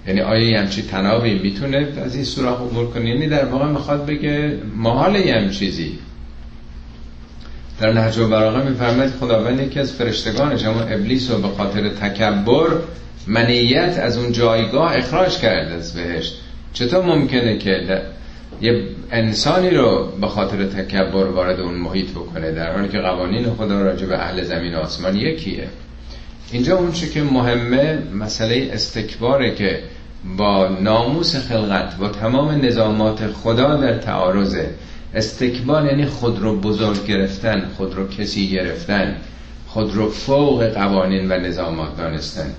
[0.08, 4.06] یعنی آیا یه همچی تنابی می‌تونه از این سوراخ عبور کنه؟ یعنی در واقع می‌خواد
[4.06, 6.00] بگه محال یه چیزی.
[7.80, 12.68] در نهج و براغه میفرماید خداوند یکی از فرشتگانش اما ابلیس رو به خاطر تکبر
[13.28, 16.34] منیت از اون جایگاه اخراج کرده از بهشت.
[16.74, 18.02] چطور ممکنه که
[18.62, 22.52] یه انسانی رو به خاطر تکبر وارد اون محیط بکنه.
[22.52, 25.68] در حالی که قوانین خدا راجع به اهل زمین و آسمان یکیه.
[26.52, 29.80] اینجا اون که مهمه مسئله استکباره که
[30.38, 34.70] با ناموس خلقت با تمام نظامات خدا در تعارضه.
[35.14, 39.16] استکبار یعنی خود رو بزرگ گرفتن خود رو کسی گرفتن
[39.68, 42.54] خود رو فوق قوانین و نظامات دانستن.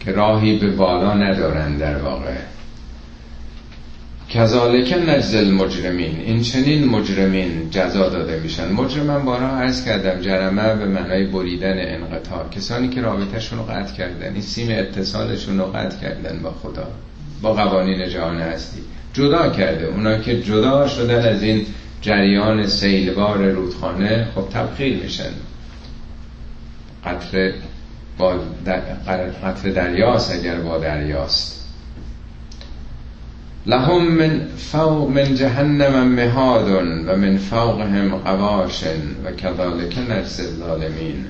[0.00, 2.36] که راهی به بالا ندارن در واقع.
[4.28, 8.72] کذالک نجزل مجرمین این چنین مجرمین جزا داده میشن.
[8.72, 12.48] مجرم بارها عرض کردم جرمه به معنای بریدن انقطاع.
[12.48, 16.88] کسانی که رابطهشون رو قطع کردن این سیم اتصالشون رو قطع کردن با خدا.
[17.42, 18.80] با قوانین جهان هستی.
[19.12, 19.86] جدا کرده.
[19.86, 21.66] اونا که جدا شدن از این
[22.00, 25.32] جریان سیلوار رودخانه خب تبخیر میشن.
[27.04, 27.52] قطر
[28.18, 28.34] با
[29.42, 31.55] قطر دریاست اگر با دریاست.
[33.66, 36.68] لهم من فوق من جهنم مهاد
[37.06, 38.84] و من فوقهم قواش
[39.24, 41.26] و کذالک نجز الظالمین.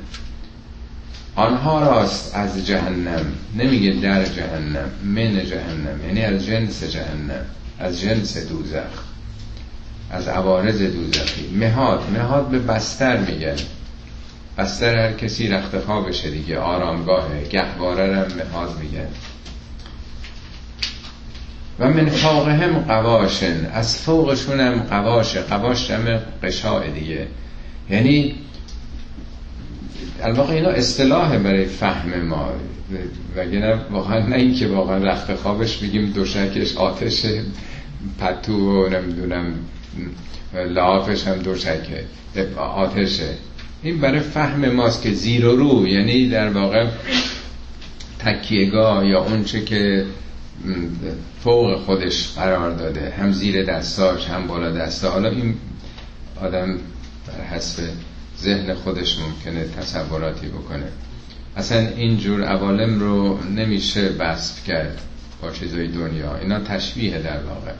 [1.36, 7.44] آنها راست از جهنم نمیگه در جهنم من جهنم یعنی از جنس جهنم
[7.78, 9.02] از جنس دوزخ
[10.10, 11.56] از عوارض دوزخی.
[11.56, 13.56] مهاد مهاد به بستر میگن
[14.58, 19.08] بستر هر کسی رخت خوابشه دیگه آرامگاهه گهواره هم مهاد میگن
[21.78, 27.26] و من فوقهم قواشن از فوقشون هم قواشه قواش هم قشاع دیگه.
[27.90, 28.34] یعنی
[30.22, 32.50] الواقع اینا اصطلاح برای فهم ما.
[33.36, 37.26] وگرنه واقعا نه این که واقعا رخت خوابش بگیم دوشکش آتش
[38.20, 39.54] پتو و نمی‌دونم
[40.54, 42.04] لعافش هم دوشکه
[42.56, 43.28] آتشه
[43.82, 46.86] این برای فهم ماست که زیر و رو یعنی در واقع
[48.18, 50.04] تکیهگاه یا اونچه که
[51.44, 53.10] فوق خودش قرار داده.
[53.10, 55.10] هم زیر دستاش هم بالا دستا.
[55.10, 55.54] حالا این
[56.40, 56.78] آدم
[57.26, 57.82] بر حسب
[58.38, 60.88] ذهن خودش ممکنه تصوراتی بکنه.
[61.56, 65.00] اصلا این جور عوالم رو نمیشه بسط کرد
[65.42, 66.36] با چیزای دنیا.
[66.36, 67.72] اینا تشبیه در واقع.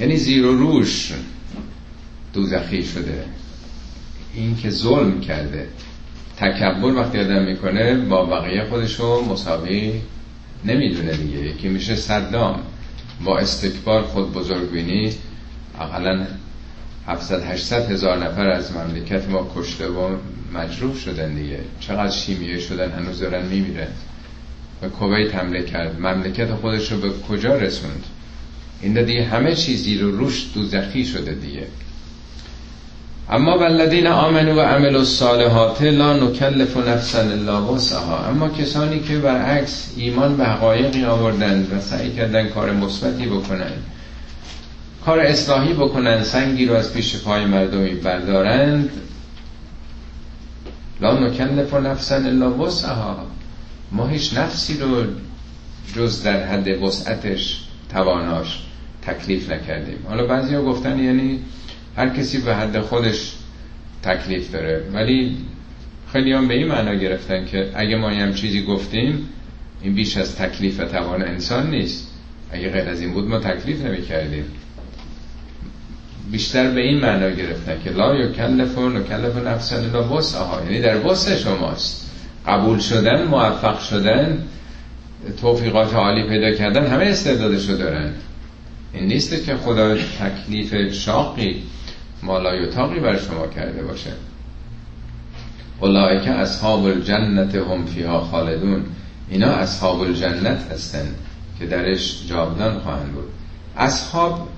[0.00, 1.12] یعنی زیر و روش
[2.32, 3.24] دوزخی شده.
[4.34, 5.68] این که ظلم کرده.
[6.36, 10.00] تکبر وقتی آدم می‌کنه با بقیه خودشو مساوی
[10.64, 11.38] نمی‌دونه دیگه.
[11.38, 12.60] یکی میشه صدام.
[13.24, 15.14] با استکبار خود بزرگ بینی
[15.80, 16.26] اقلا
[17.06, 20.16] 700 800 هزار نفر از مملکت ما کشته و
[20.54, 21.60] مجروح شدن دیگه.
[21.80, 23.88] چقدر شیمیه شدن هنوز دارن میمیرن.
[24.80, 26.00] به کویت حمله کرد.
[26.00, 28.04] مملکت خودش رو به کجا رسوند؟
[28.82, 31.66] این دیگه همه چیزی رو روش دوزخی شده دیگه.
[33.30, 38.26] اما والذین آمنوا و عملوا الصالحات لا نکلف نفسا الا وسعها.
[38.28, 43.72] اما کسانی که برعکس ایمان به حقایقی آوردند و سعی کردن کار مثبتی بکنن
[45.04, 48.90] کار اصلاحی بکنن سنگی رو از پیش پای مردمی بردارند
[51.00, 53.16] لا نکلف نفسا الا وسعها.
[53.92, 55.04] ما هیچ نفسی رو
[55.96, 57.60] جز در حد وسعتش
[57.92, 58.62] تواناش
[59.02, 59.98] تکلیف نکردیم.
[60.08, 61.40] حالا بعضی گفتن یعنی
[61.96, 63.32] هر کسی به حد خودش
[64.02, 64.84] تکلیف داره.
[64.92, 65.36] ولی
[66.12, 69.28] خیلی هم به این معنا گرفتن که اگه ما هم چیزی گفتیم
[69.82, 72.10] این بیش از تکلیف توان انسان نیست.
[72.50, 74.44] اگه غیر از این بود ما تکلیف نمی کردیم
[76.30, 80.62] بیشتر به این معنا گرفتن که لا یکلف و نکلف نفس الا وسعها.
[80.64, 82.10] یعنی در وسع شماست.
[82.46, 84.42] قبول شدن موفق شدن
[85.40, 88.12] توفیقات عالی پیدا کردن همه استعدادشو دارن.
[88.92, 91.62] این نیست که خدا تکلیف شاقی
[92.24, 94.10] مالایتاقی بر شما کرده باشه.
[95.80, 98.84] اولئک اصحاب الجنت هم فیها خالدون.
[99.28, 101.14] اینا اصحاب الجنت هستن
[101.58, 103.28] که درش جاودان خواهند بود.
[103.76, 104.48] اصحاب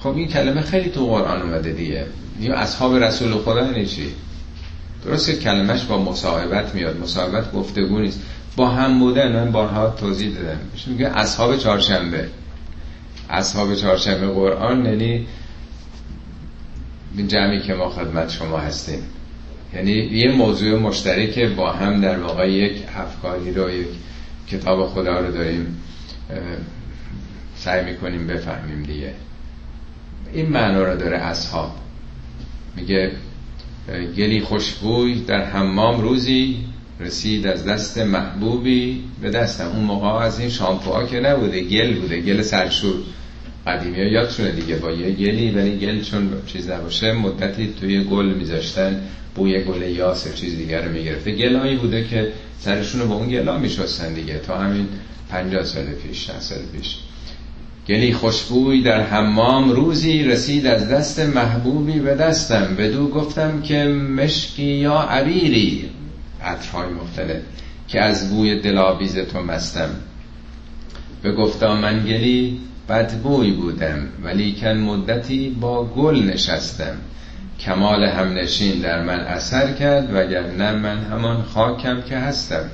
[0.00, 2.06] خب این کلمه خیلی تو قرآن اومده دیگه.
[2.40, 4.12] یا اصحاب رسول خدا یعنی چی؟
[5.04, 7.00] درسته کلمش با مصاحبت میاد.
[7.00, 8.20] مصاحبت گفتگو نیست.
[8.56, 10.58] با هم بودن من بارها توضیح دادم.
[10.86, 12.28] میگه اصحاب چهارشنبه.
[13.30, 15.26] اصحاب چهارشنبه قرآن یعنی
[17.26, 19.02] جمعی که ما خدمت شما هستیم.
[19.74, 23.86] یعنی یه موضوع مشترک با هم در واقع یک افکاری رو یک
[24.48, 25.82] کتاب خدا رو داریم
[27.56, 29.14] سعی می‌کنیم بفهمیم دیگه.
[30.32, 31.70] این معنا رو داره اصحاب.
[32.76, 33.12] میگه
[34.16, 36.56] گلی خوشبوی در حمام روزی
[37.00, 39.66] رسید از دست محبوبی به دستم.
[39.66, 42.94] اون موقع از این شامپوها که نبوده گل بوده گل سرشور.
[43.68, 48.26] قدیمی ها یادشونه دیگه با یه گلی ولی گل چون چیز نباشه مدتی توی گل
[48.26, 49.00] میذاشتن
[49.34, 51.32] بوی گل یاس چیز دیگر رو می‌گرفته.
[51.32, 54.38] گلایی بوده که سرشون رو با اون گلا میشستن دیگه.
[54.38, 54.88] تا همین
[55.28, 56.96] پنجاه سال پیش سال پیش.
[57.88, 62.76] گلی خوشبوی در حمام روزی رسید از دست محبوبی به دستم.
[62.78, 65.90] بدو گفتم که مشکی یا عبیری
[66.44, 67.40] عطرهای مختلف
[67.88, 69.90] که از بوی دلاویز تو مستم.
[71.22, 76.96] به گفتا من گلی بدبوی بودم ولی کن مدتی با گل نشستم.
[77.60, 82.64] کمال همنشین در من اثر کرد وگرنه من همان خاکم که هستم.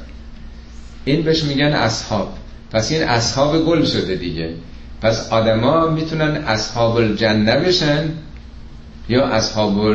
[1.04, 2.38] این بهش میگن اصحاب.
[2.72, 4.54] پس این اصحاب گل شده دیگه.
[5.02, 8.08] پس آدما می‌تونن اصحاب الجنه بشن
[9.08, 9.94] یا اصحاب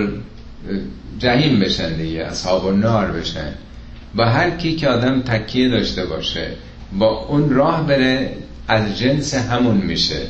[1.20, 3.54] جهیم بشن دیگه اصحاب النار بشن.
[4.16, 6.48] با هر کی که آدم تکیه داشته باشه
[6.98, 8.32] با اون راه بره
[8.70, 10.22] از جنس همون میشه.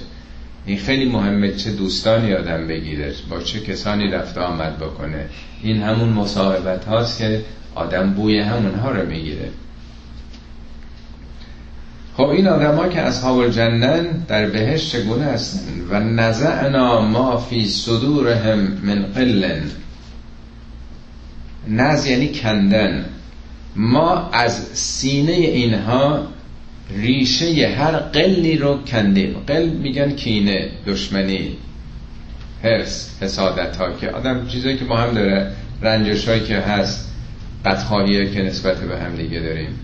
[0.66, 5.26] این خیلی مهمه چه دوستانی آدم بگیره با چه کسانی رفته آمد بکنه.
[5.64, 7.42] این همون مصاحبت هاست که
[7.76, 9.50] آدم بوی همون ها رو می‌گیره.
[12.18, 15.60] خب این آدم ها که اصحاب الجنن در بهش چگونه هستن
[15.90, 19.62] و نزعنا ما فی صدورهم من قلن.
[21.68, 23.06] نز یعنی کندن.
[23.76, 26.28] ما از سینه اینها
[26.98, 29.36] ریشه هر قلی رو کندیم.
[29.48, 31.58] قل میگن کینه دشمنی
[32.64, 37.12] هرس حسادت ها که آدم چیزایی که ما هم داره رنجش هایی که هست
[37.66, 39.80] بدخواهی که نسبت به هم دیگه داریم.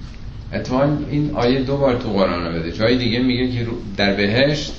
[0.54, 2.72] اتفاقا این آیه دو بار تو قرآن بده.
[2.72, 4.74] جای دیگه میگه که در بهشت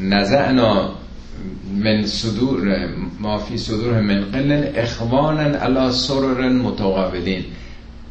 [0.00, 0.92] نزعنا
[1.74, 2.88] من صدور
[3.20, 7.44] ما فی صدور من قلن اخوانا علی سرر متقابلین.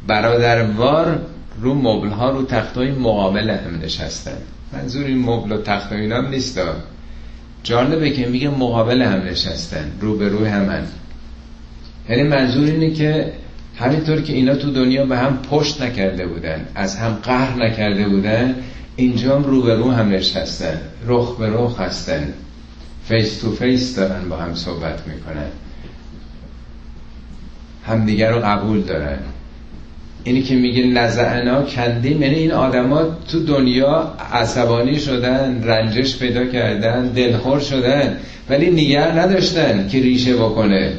[0.06, 1.20] برادروار
[1.60, 4.38] رو مبل ها رو تخت های مقابل هم نشستن.
[4.72, 6.60] منظور این مبل و تخت های هم نیست
[7.62, 10.86] جالبه که میگه مقابل هم نشستن رو به روی همن
[12.08, 13.32] یعنی منظور اینه که
[13.76, 18.54] همینطور که اینا تو دنیا به هم پشت نکرده بودن از هم قهر نکرده بودن
[18.96, 22.32] اینجا هم رو به رو هم نشستن رخ به رخ هستن.
[23.04, 25.48] face to face دارن با هم صحبت می‌کنن.
[27.86, 29.18] همدیگر رو قبول دارن.
[30.24, 37.08] اینی که میگه نزعنا کندیم یعنی این آدما تو دنیا عصبانی شدن رنجش پیدا کردن
[37.08, 38.16] دلخور شدن
[38.48, 40.92] ولی نگر نداشتن که ریشه بکنه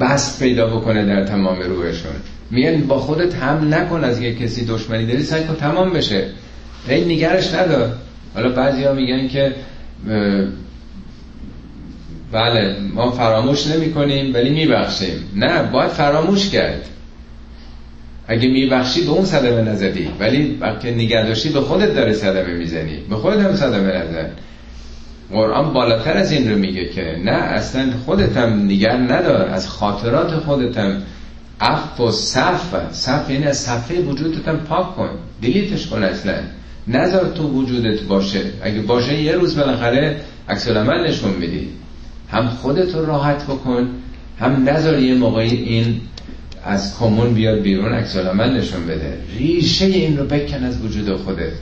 [0.00, 2.12] بست پیدا بکنه در تمام روحشون.
[2.50, 6.26] میگن با خودت هم نکن از یه کسی دشمنی داری سعی کن تمام بشه.
[6.88, 7.92] این نگرش ندار
[8.34, 9.54] حالا بعضی ها میگن که
[12.32, 15.30] بله ما فراموش نمی کنیم ولی میبخشیم.
[15.36, 16.88] نه باید فراموش کرد.
[18.28, 22.96] اگه میبخشی به اون صدمه نزدی ولی وقتی نگه داشتی به خودت داره صدمه می‌زنی.
[23.10, 24.30] به خودت هم صدمه نزن.
[25.30, 29.48] قرآن بالاتر از این رو میگه که نه اصلا خودتم نگر ندار.
[29.48, 31.02] از خاطرات خودتم
[31.60, 35.08] اف و صف صف یعنی از صفحه وجودتم پاک کن.
[35.40, 36.34] دیلیتش کن اصلا.
[36.88, 38.40] نظر تو وجودت باشه.
[38.62, 40.16] اگه باشه یه روز بالاخره
[40.48, 41.68] عکس العمل نشون میدی.
[42.30, 43.88] هم خودت رو راحت بکن
[44.40, 46.00] هم نظر یه موقعی این
[46.64, 49.18] از کمون بیاد بیرون عکس العمل نشون بده.
[49.38, 51.52] ریشه این رو بکن از وجود خودت.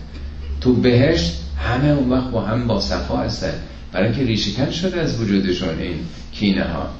[0.60, 3.52] تو بهشت همه اون وقت با هم با صفا هستن.
[3.92, 5.94] برای اینکه ریشه شده از وجودشون این
[6.32, 6.90] کینه ها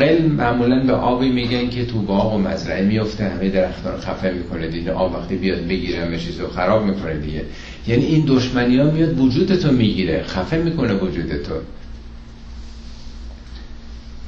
[0.00, 4.68] قل معمولا به آبی میگن که تو باغ و مزرعه میفته همه درختان خفه می‌کنه
[4.68, 4.92] دیگه.
[4.92, 7.42] آب وقتی بیاد بگیره چیز رو خراب می‌کنه دیگه.
[7.86, 10.22] یعنی این دشمنی ها میاد وجودتو می‌گیره.
[10.22, 11.54] خفه می‌کنه وجودتو.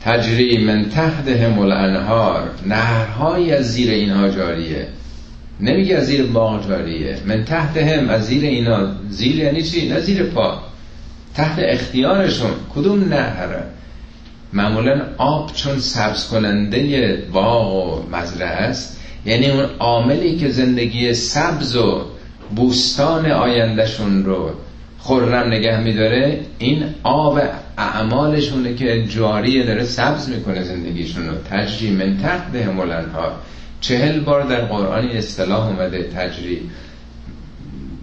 [0.04, 4.88] تجری من تحت همول انهار نهرهایی از زیر اینها جاریه.
[5.60, 7.16] نمیگه از زیر باغ جاریه.
[7.26, 8.88] من تحت هم از زیر اینا.
[9.08, 10.58] زیر یعنی چی؟ نه زیر پا.
[11.34, 12.50] تحت اختیارشون.
[12.74, 13.62] کدوم نهره
[14.52, 19.00] معمولا آب چون سبز کننده باغ و مزرعه است.
[19.26, 22.02] یعنی اون عاملی که زندگی سبز و
[22.56, 24.50] بوستان آیندهشون رو
[24.98, 27.40] خرم نگه میداره این آب
[27.78, 31.34] اعمالشونه که جاریه داره سبز می‌کنه زندگیشون رو.
[31.50, 32.56] تجری من تحت
[33.14, 33.32] ها
[33.80, 36.70] چهل بار در قرآن اصطلاح اومده تجری.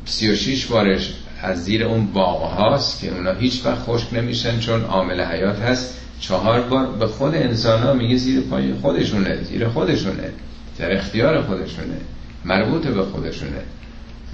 [0.06, 4.60] سی و شیش بارش از زیر اون باغ هاست که اونا هیچ وقت خشک نمیشن
[4.60, 5.98] چون عامل حیات هست.
[6.20, 10.30] چهار بار به خود انسان ها میگه زیر پای خودشونه زیر خودشونه
[10.78, 11.98] در اختیار خودشونه
[12.46, 13.62] مربوط به خودشونه.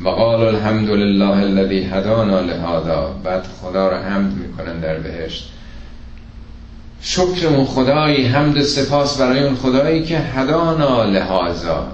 [0.04, 3.16] و قال الحمد لله الذي هدانا لهذا.
[3.24, 5.50] بعد خدا رو حمد می‌کنن در بهشت.
[7.02, 11.88] شکر اون خدایی حمد سپاس برای اون خدایی که هدانا لهذا.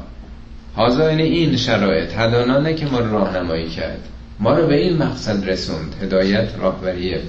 [0.77, 2.09] هازا یعنی این شرایط.
[2.17, 3.99] هدانا نه که ما رو راهنمایی کرد.
[4.39, 5.95] ما رو به این مقصد رسوند.
[6.01, 7.19] هدایت راهبریه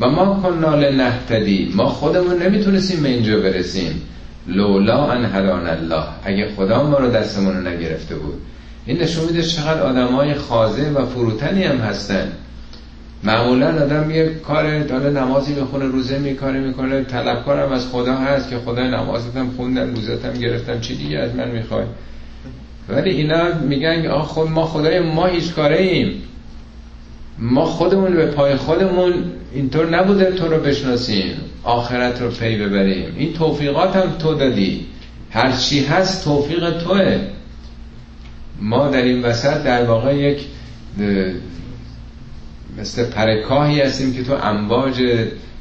[0.00, 1.72] و ما کننا لنهتدی.
[1.74, 4.02] ما خودمون نمی‌تونستیم به اینجا برسیم.
[4.46, 6.04] لولا ان هدان الله.
[6.24, 8.40] اگه خدا ما رو دستمون رو نگرفته بود.
[8.86, 12.32] این نشون میده چقدر آدم های خازه و فروتنی هم هستن.
[13.22, 16.60] معمولا آدم یه کار داره نمازی می‌خونه روزه می‌کنه.
[16.60, 21.50] می‌کنه طلبکارم از خدا هست که خدا نمازتم خوندم روزتم گرفتم چی دیگه از من
[21.50, 21.84] می‌خوای؟
[22.88, 26.22] ولی اینا میگن آخ خود ما خدای ما هیچ کاره ایم
[27.38, 29.14] ما خودمون به پای خودمون
[29.54, 33.14] اینطور نبوده تو رو بشناسیم آخرت رو پی ببریم.
[33.16, 34.86] این توفیقات هم تو دادی.
[35.30, 37.20] هر چی هست توفیق توه.
[38.64, 40.44] ما در این وسط در واقع یک
[42.78, 45.02] مثل پرکاهی هستیم که تو امواج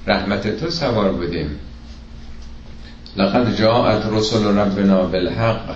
[0.08, 1.60] رحمت تو سوار بودیم.
[3.18, 5.76] لقد جاءت رسول ربنا بالحق.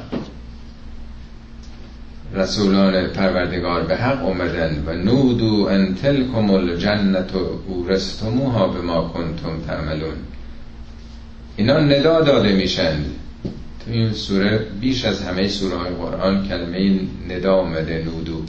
[2.33, 7.29] رسولان پروردگار به حق اومدن و نودو ان تلکم الجنت
[7.67, 10.17] اورستموها به ما کنتم تعملون.
[11.57, 12.95] اینا ندا داده میشن.
[12.95, 13.26] تو
[13.91, 18.41] این سوره بیش از همه سوره های قرآن کلمه ندا اومده نودو.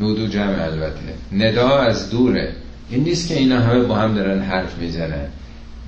[0.00, 1.14] نودو جمع البته.
[1.32, 2.52] ندا از دوره.
[2.90, 5.26] این نیست که اینا همه با هم دارن حرف می‌زنن.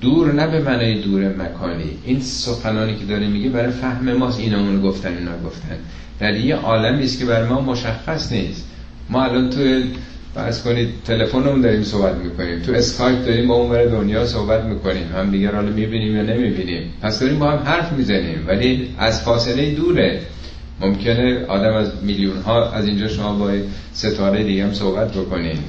[0.01, 1.97] دور نه به معنی دور مکانی.
[2.05, 4.39] این سخنانی که داره میگه برای فهم ماست.
[4.39, 5.77] اینا اون گفتن اینا گفتن.
[6.19, 8.67] در یه عالمی است که برای ما مشخص نیست.
[9.09, 9.81] ما الان تو
[10.37, 12.61] فرض کنید تلفنمون داریم صحبت می‌کنیم.
[12.61, 15.03] تو اسکایپ داریم با اون دنیا صحبت می‌کنیم.
[15.15, 16.93] هم دیگر حالا می‌بینیم یا نمی‌بینیم.
[17.01, 18.45] پس داریم با هم حرف می‌زنیم.
[18.47, 20.19] ولی از فاصله دوره.
[20.81, 23.51] ممکنه آدم از میلیون ها از اینجا شما با
[23.93, 25.63] ستاره دیگه هم صحبت بکنیم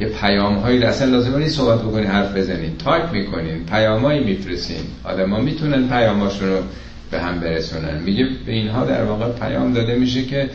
[0.00, 2.76] یه پیام هایی اصلا لازم نیست صحبت بکنین حرف بزنین.
[2.84, 3.64] تایپ می‌کنین.
[3.64, 4.82] پیامایی میفرستین.
[5.04, 6.58] آدم ها می‌تونن پیاماشون رو
[7.10, 8.02] به هم برسونن.
[8.04, 10.50] میگه به اینها در واقع پیام داده میشه که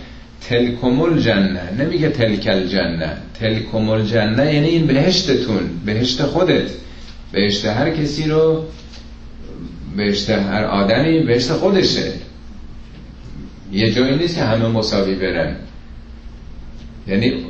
[0.49, 1.71] تلکمل جنه.
[1.79, 3.17] نمیگه تلکل جنه.
[3.39, 6.69] تلکمل جنه یعنی این بهشتتون بهشت خودت.
[7.31, 8.65] بهشت هر کسی رو
[9.97, 12.11] بهشت هر آدمی بهشت خودشه.
[13.71, 15.55] یه جایی نیست که همه مساوی برن.
[17.07, 17.45] یعنی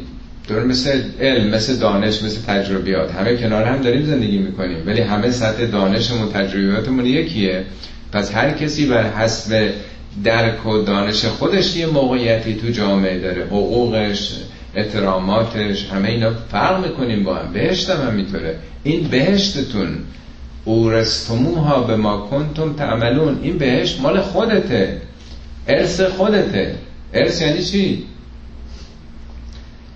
[0.47, 3.11] دور مثل علم مثل دانش مثل تجربیات.
[3.11, 4.87] همه کنار هم داریم زندگی می‌کنیم.
[4.87, 7.65] ولی همه سطح دانشمون تجربیاتمون یکیه.
[8.11, 9.71] پس هر کسی بر حسب
[10.23, 13.45] درک و دانش خودش یه موقعیتی تو جامعه داره.
[13.45, 14.33] حقوقش
[14.75, 17.53] احتراماتش همه اینا فرق می‌کنیم با هم.
[17.53, 18.55] بهشت هم می‌تونه.
[18.83, 19.97] این بهشتتون.
[20.65, 23.39] اورستموها به ما کنتم تعملون.
[23.41, 25.01] این بهشت مال خودته.
[25.67, 26.75] ارث خودته.
[27.13, 28.03] ارث یعنی چی؟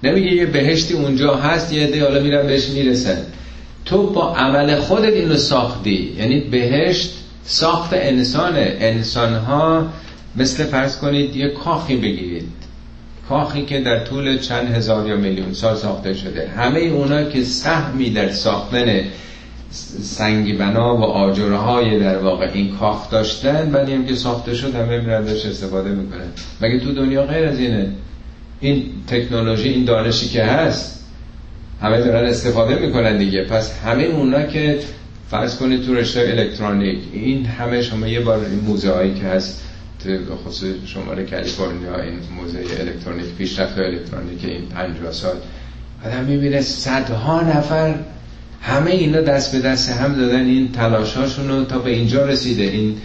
[0.04, 3.18] نمیگه یه بهشتی اونجا هست یه عده حالا میرن بهش می‌رسن.
[3.86, 6.14] تو با عمل خودت اینو ساختی.
[6.18, 7.14] یعنی بهشت
[7.44, 8.78] ساخت انسانه.
[8.80, 9.88] انسان ها
[10.38, 12.48] مثل فرض کنید یه کاخی بگیرید.
[13.30, 16.48] کاخی که در طول چند هزار یا میلیون سال ساخته شده.
[16.48, 19.02] همه اونا که سهمی در ساختن
[20.02, 24.76] سنگی بنا و آجره های در واقع این کاخ داشتن بعدی هم که ساخته شد
[24.76, 26.28] همه میرن استفاده می‌کنن.
[26.62, 27.92] مگه تو دنیا غیر از اینه؟
[28.60, 31.06] این تکنولوژی این دانشی که هست
[31.82, 33.44] همه دارن استفاده می‌کنن دیگه.
[33.44, 34.80] پس همه اونا که
[35.32, 39.67] فرض کنید تو رشته الکترونیک این همه شما یه بار این موزه هایی که هست
[40.46, 45.36] خصوص شماره کالیفرنیا این موزه الکترونیک پیشرفت الکترونیک این 50 سال
[46.06, 47.96] آدم می‌بینه صدها نفر
[48.62, 52.64] همه اینا دست به دست هم دادن این تلاشاشون رو تا به اینجا رسیده.
[52.64, 52.98] این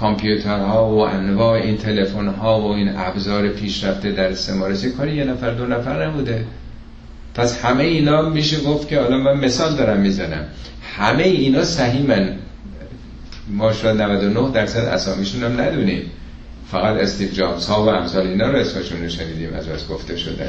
[0.00, 5.50] کامپیوترها و انواع این تلفن ها و این ابزار پیشرفته در استعمارسی کاری یه نفر
[5.50, 6.44] دو نفر نبوده.
[7.34, 10.44] پس همه اینا میشه گفت که حالا من مثال دارم می‌زنم.
[10.98, 12.28] همه اینا صحیحن.
[13.50, 16.02] ما شاید 99 درصد اسامیشون هم ندونیم.
[16.70, 20.46] فقط استیو جابز ها و امثال اینا رو اسمشون شنیدیم از از گفته شده.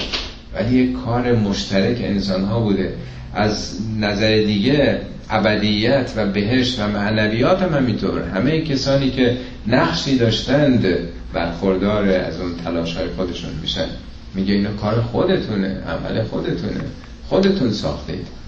[0.54, 2.94] ولی یک کار مشترک انسان ها بوده.
[3.34, 8.22] از نظر دیگه ابدیت و بهشت و معنویات هم همینطور.
[8.22, 9.38] همه کسانی که
[9.68, 10.86] نقشی داشتند
[11.34, 13.88] برخوردار از اون تلاش های خودشون میشن.
[14.36, 16.82] میگه اینا کار خودتونه عمل خودتونه.
[17.30, 18.41] خودتون ساختید.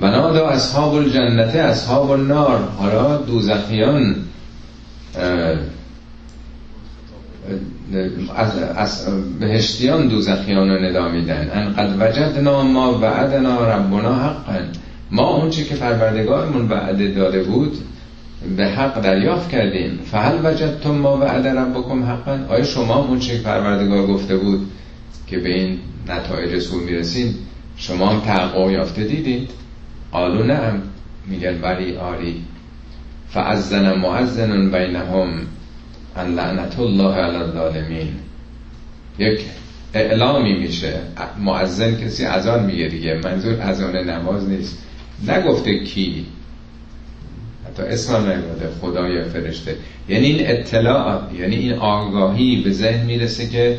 [0.00, 2.68] و نادا اصحاب الجنت اصحاب النار.
[2.78, 4.16] حالا دوزخیان
[8.76, 9.06] از,
[9.40, 11.50] بهشتیان دوزخیان رو ندا میدن.
[11.54, 14.58] ان قد وجدنا ما وعدنا ربنا حقا.
[15.10, 17.72] ما اون که پروردگارمون وعده داده بود
[18.56, 19.98] به حق دریافت کردیم.
[20.10, 22.38] فهل وجدتم ما وعد ربکم حقا.
[22.48, 24.70] آیا شما اون که پروردگار گفته بود
[25.26, 25.78] که به این
[26.08, 27.34] نتایج سو می‌رسین
[27.76, 29.59] شما هم تحقق یافته دیدید؟
[30.12, 30.82] قالو نعم.
[31.26, 32.42] میگن ولی آری.
[33.28, 35.28] فعزن معزن بینهم
[36.16, 38.08] ان لعنت الله علی الظالمین.
[39.18, 39.40] یک
[39.94, 41.00] اعلامی میشه.
[41.38, 43.20] معزن کسی اذان میگه دیگه.
[43.24, 44.78] منظور اذان نماز نیست.
[45.28, 46.26] نگفته کی.
[47.66, 48.68] حتی اسم نگفته.
[48.80, 49.76] خدای فرشته.
[50.08, 53.78] یعنی این اطلاع یعنی این آگاهی به ذهن می‌رسه که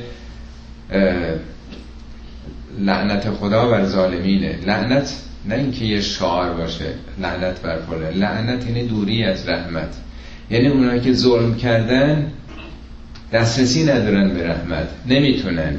[2.80, 4.60] لعنت خدا بر ظالمینه.
[4.66, 5.14] لعنت
[5.46, 6.86] نه اینکه یه شعار باشه
[7.22, 8.14] لعنت بر فلان.
[8.14, 9.96] لعنت یعنی دوری از رحمت.
[10.50, 12.32] یعنی اونایی که ظلم کردن
[13.34, 14.88] دسترسی ندارن به رحمت.
[15.08, 15.74] نمی‌تونن.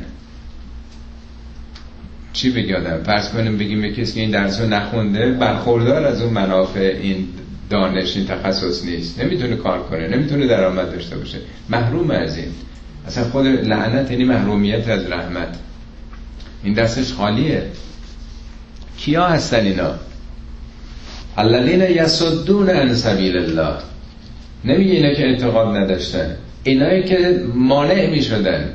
[2.33, 6.33] چی بگیادم فرض کنیم بگیم به کسی که این درس رو نخونده برخوردار از اون
[6.33, 7.29] منافع این
[7.71, 9.21] دانش این تخصص نیست.
[9.21, 11.39] نمی‌تونه کار کنه نمی‌تونه درآمد داشته باشه.
[11.69, 12.49] محروم از این.
[13.07, 15.59] اصلا خود لعنت یعنی محرومیت از رحمت.
[16.63, 17.63] این دستش خالیه.
[19.05, 19.95] کیا هستن اینا؟
[21.37, 23.75] الذین یصدون عن سبیل الله
[24.65, 26.37] نمیگه اینا که اعتقاد نداشتن.
[26.65, 28.71] اینایی که مانع می شدن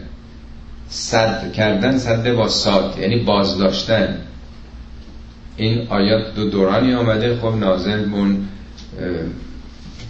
[0.89, 4.17] صد کردن صد با ساد یعنی بازداشتن.
[5.57, 7.35] این آیات دو دورانی آمده.
[7.35, 8.47] خب نازل بون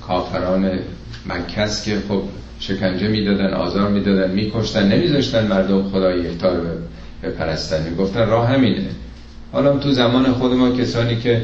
[0.08, 0.80] کافران
[1.26, 2.22] مکس که خب
[2.60, 6.62] شکنجه می‌دادن آزار می‌دادن میکشتن نمیذاشتن مردم خدای یکتار
[7.24, 7.84] بپرستن.
[7.90, 8.86] می‌گفتن راه همینه.
[9.52, 11.42] حالا تو زمان خود ما کسانی که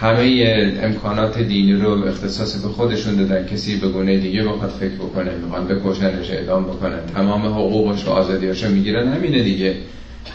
[0.00, 5.30] همه امکانات دینی رو اختصاص به خودشون دادن کسی به گونه دیگه بخواد فکر بکنه
[5.44, 9.74] می‌خوان بکشنش اعدام بکنن تمام حقوقش و آزادیاش رو می‌گیرن همینه دیگه.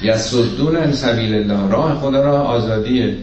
[0.02, 3.16] یسدون سبیل الله راه خدا را آزادیه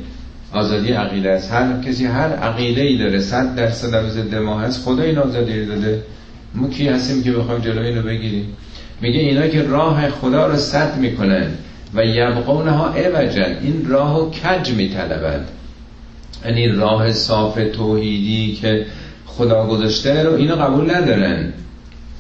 [0.52, 1.52] آزادی عقیده است.
[1.52, 5.66] هر کسی هر عقیده ای داره صد درصد هم ضد ما هست خدا این آزادی
[5.66, 6.02] داده.
[6.54, 8.56] ما کی هستیم که بخوایم جلوی اینو بگیریم؟
[9.00, 11.50] میگه اینا که راه خدا رو صد می‌کنن.
[11.94, 15.48] و یبقونها عوجن این راهو کج میطلبند.
[16.44, 18.86] یعنی راه صاف توحیدی که
[19.26, 21.52] خدا گذاشته رو اینو قبول ندارن.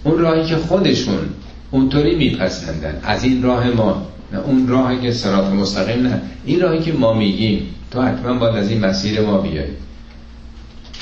[0.04, 1.28] اون راهی که خودشون
[1.70, 3.00] اونطوری میپسندن.
[3.02, 6.20] از این راه ما نه اون راهی که سرات مستقیم نه.
[6.44, 7.74] این راهی که ما میگیم.
[7.90, 9.64] تو حتما باید از این مسیر ما بیای.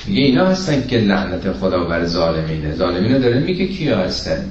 [0.06, 2.74] میگه اینا هستن که لعنت خدا بر ظالمینه.
[2.74, 4.44] ظالمینه داره میگه کیا هستن؟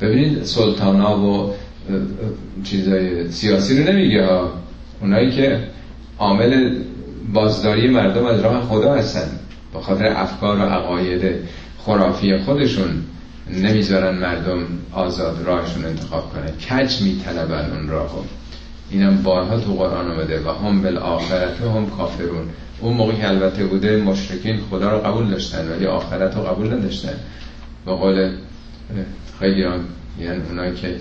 [0.00, 1.54] ببینید سلطانا و
[2.64, 4.26] چیزای سیاسی رو نمیگه.
[4.26, 4.52] ها
[5.00, 5.68] اونایی که
[6.18, 6.78] عامل
[7.32, 9.28] بازداری مردم از راه خدا هستن.
[9.72, 11.34] به خاطر افکار و عقاید
[11.86, 12.90] خرافی خودشون
[13.50, 14.58] نمی‌ذارن مردم
[14.92, 18.22] آزاد راهشون انتخاب کنن کج میطلبن اون راهو؟
[18.90, 22.48] اینم بارها تو قرآن آمده و هم بالآخرت هم کافرون.
[22.80, 27.14] اون موقع که البته بوده مشرکین خدا رو قبول داشتن ولی آخرت رو قبول نداشتن.
[27.86, 28.32] به قول
[29.38, 29.60] خیلی
[30.20, 30.96] یعنی اونایی که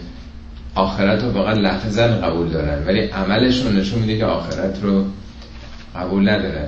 [0.75, 5.05] آخرت رو فقط لحظه قبول دارن ولی عملشون نشون میده که آخرت رو
[5.95, 6.67] قبول ندارن.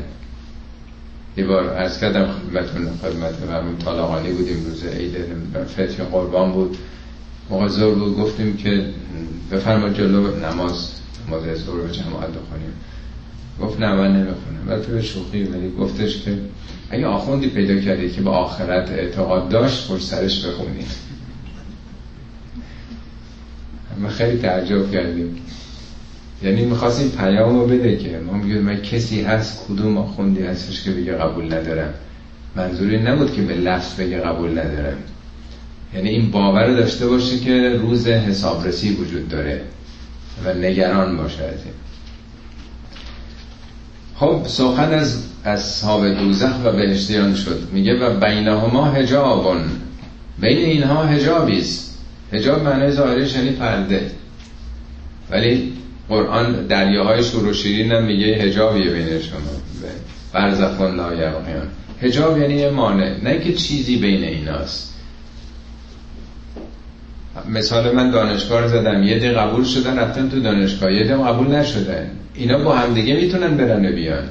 [1.37, 5.15] یه بار از کردم خدمتون خدمت مرمون طالقانی بودیم روز عید
[5.65, 6.77] فتح قربان بود.
[7.49, 8.85] موقع زور بود گفتیم که
[9.51, 10.91] بفرما جلو نماز
[11.27, 12.73] نماز زور به جماعت بخونیم.
[13.61, 14.67] گفت نه من نمی‌خونم.
[14.67, 16.37] ولی به شوخی ولی گفتش که
[16.89, 20.85] اگه آخوندی پیدا کردی که به آخرت اعتقاد داشت پشت سرش بخونیم
[24.03, 25.35] ما خیلی تعجب کردیم.
[26.43, 30.91] یعنی می‌خواستیم پیام رو بده که ما میگیم من کسی هست کدوم آخوندی هستش که
[30.91, 31.93] بگه قبول ندارم.
[32.55, 34.97] منظوری نبود که به لفظ بگه قبول ندارم.
[35.95, 39.61] یعنی این باور داشته باشه که روز حسابرسی وجود داره
[40.45, 41.73] و نگران باشه از این.
[44.15, 47.67] خب سخن از اصحاب دوزخ و بهشتیان شد.
[47.71, 49.61] میگه و بینهما هجابون
[50.39, 51.92] بین اینها هجابی است.
[52.33, 54.11] هجاب معنی ظاهرش یعنی پرده.
[55.31, 55.73] ولی
[56.09, 59.39] قرآن دریاهای شور و شیرین هم میگه هجابیه بین شما.
[60.33, 61.67] برزخون لا یبغیان
[62.01, 63.23] هجاب یعنی یه مانع.
[63.23, 64.93] نه که چیزی بین ایناست.
[67.49, 69.03] مثال من دانشگاه زدم.
[69.03, 70.93] یه ده قبول شدن رفتن تو دانشگاه.
[70.93, 72.09] یه ده قبول نشدن.
[72.33, 74.23] اینا با همدیگه می‌تونن برن بیان.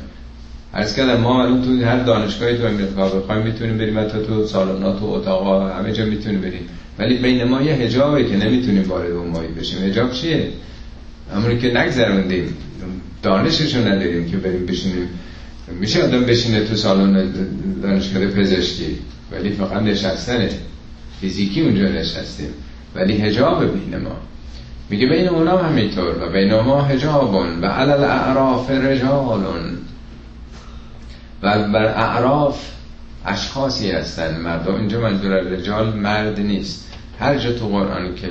[0.75, 3.99] عرض کردم ما الان تو هر دانشگاهی تو امریکا بخوایم می‌تونیم بریم.
[3.99, 6.69] حتی تو سالونا تو اتاقا همه جا می‌تونیم بریم.
[6.99, 9.85] ولی بین ما یه حجابه که نمی‌تونیم وارد اون مایی بشیم.
[9.85, 10.49] حجاب چیه؟
[11.35, 12.57] همونی که نگذروندیم.
[13.23, 15.09] دانششو نداریم که بریم بشینیم.
[15.81, 17.33] میشه آدم بشینه تو سالن
[17.83, 18.99] دانشگاه پزشکی؟
[19.33, 20.51] ولی فقط نشستنه.
[21.21, 22.49] فیزیکی اونجا نشستیم.
[22.95, 24.17] ولی هجاب بین ما.
[24.91, 29.79] میگه بین اونا همینطور و بین ما هجابون و علل اعراف رجالون.
[31.43, 32.71] و بر اعراف
[33.27, 34.75] اشخاصی هستن مردم.
[34.75, 36.89] اینجا منظور رجال مرد نیست.
[37.21, 38.29] هر جا تو قرآن که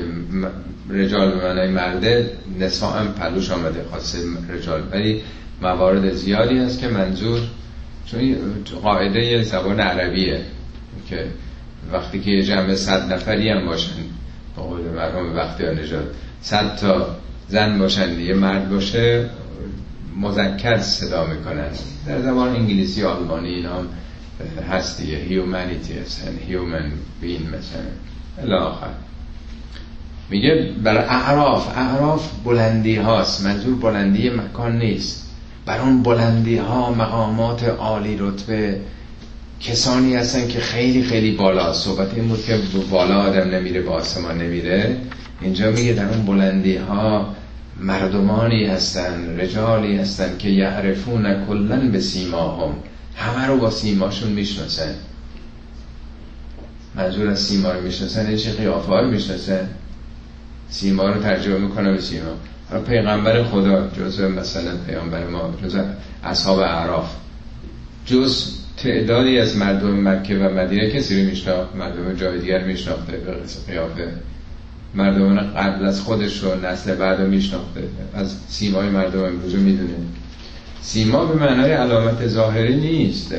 [0.89, 4.17] رجال به معنی مرده نساء هم پلوش آمده خاصه
[4.49, 4.83] رجال.
[4.91, 5.21] ولی
[5.61, 7.39] موارد زیادی هست که منظور
[8.05, 8.35] چون
[8.83, 10.41] قاعده زبان عربیه
[11.09, 11.25] که
[11.93, 13.91] وقتی که یه جمع صد نفری هم باشن
[14.57, 16.05] با قول مرحوم وقتی نجات
[16.41, 17.15] صد تا
[17.49, 19.29] زن باشن یه مرد باشه
[20.17, 21.69] مذکر صدا می‌کنن.
[22.07, 23.83] در زبان انگلیسی آلمانی اینا
[24.71, 27.81] هست دیگه هیومانیتی هستن هیومن بین مثلا
[28.43, 28.89] الاخر
[30.31, 35.31] میگه بر اعراف اعراف بلندی هاست منظور بلندی مکان نیست.
[35.65, 38.81] بر اون بلندی ها مقامات عالی رتبه.
[39.61, 41.73] کسانی هستن که خیلی خیلی بالا.
[41.73, 42.59] صحبت این بود که
[42.91, 44.97] بالا آدم نمیره با آسمان نمیره.
[45.41, 47.35] اینجا میگه در اون بلندی ها
[47.79, 52.73] مردمانی هستن رجالی هستن که یعرفون کلن به سیماهم.
[53.15, 54.95] همه رو با سیماشون می‌شناسن.
[56.95, 59.69] منظور از سیما رو می‌شناسن چه قیافه رو می‌شناسن.
[60.69, 62.31] سیما رو ترجمه می‌کنه به سیما.
[62.69, 65.83] حالا پیغمبر خدا جزء مثلا پیغمبر ما جزء
[66.23, 67.15] اصحاب عراف
[68.05, 73.35] جز تعدادی از مردم مکه و مدینه کسی رو میشناخت مردم جای دیگر میشناخته به
[73.67, 74.13] قیافه.
[74.95, 77.83] مردم قبل از خودش رو نسل بعد رو میشناخته.
[78.13, 79.93] از سیمای مردم امروز می‌دونه
[80.81, 83.35] سیما به معنای علامت ظاهری نیست.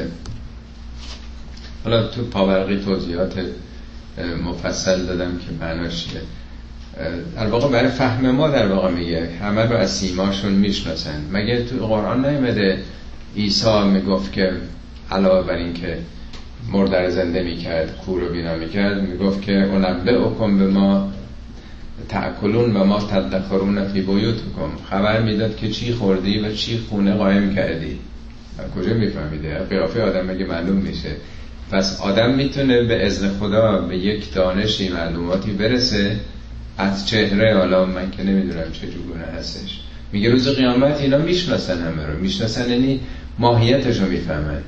[1.85, 3.35] حالا تو پاورقی توضیحات
[4.45, 6.21] مفصل دادم که معناش چیه.
[7.37, 11.25] در واقع برای فهم ما در واقع میگه همه رو از سیماشون می‌شناسن.
[11.33, 12.83] مگه تو قرآن نیمده
[13.37, 14.53] عیسی می‌گفت که
[15.11, 15.99] علاوه بر این که
[16.73, 21.13] مردر زنده می‌کرد کور رو بینا می‌کرد می‌گفت که اونبه اکن به ما
[22.09, 24.71] تأکلون و ما تدخرون فی بیوتکم.
[24.91, 27.99] خبر می‌داد که چی خوردی و چی خونه قایم کردی.
[28.77, 31.11] کجا میفهمیده؟ قیافه آدم مگه معلوم میشه؟
[31.71, 36.17] پس آدم می‌تونه به اذن خدا به یک دانشی معلوماتی برسه.
[36.79, 39.81] از چهره حالا من که نمی‌دونم چه جوگونه هستش.
[40.13, 42.19] میگه روز قیامت اینا می‌شناسن همه رو.
[42.19, 43.01] می‌شناسن یعنی
[43.39, 44.63] ماهیتش رو می‌فهمن.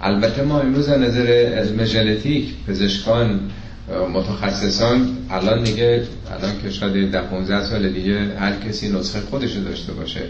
[0.00, 3.40] البته ما امروز از نظر علم ژنتیک پزشکان
[3.88, 9.92] متخصصان الان دیگه الان که شاید ده 15 سال دیگه هر کسی نسخه خودش داشته
[9.92, 10.20] باشه.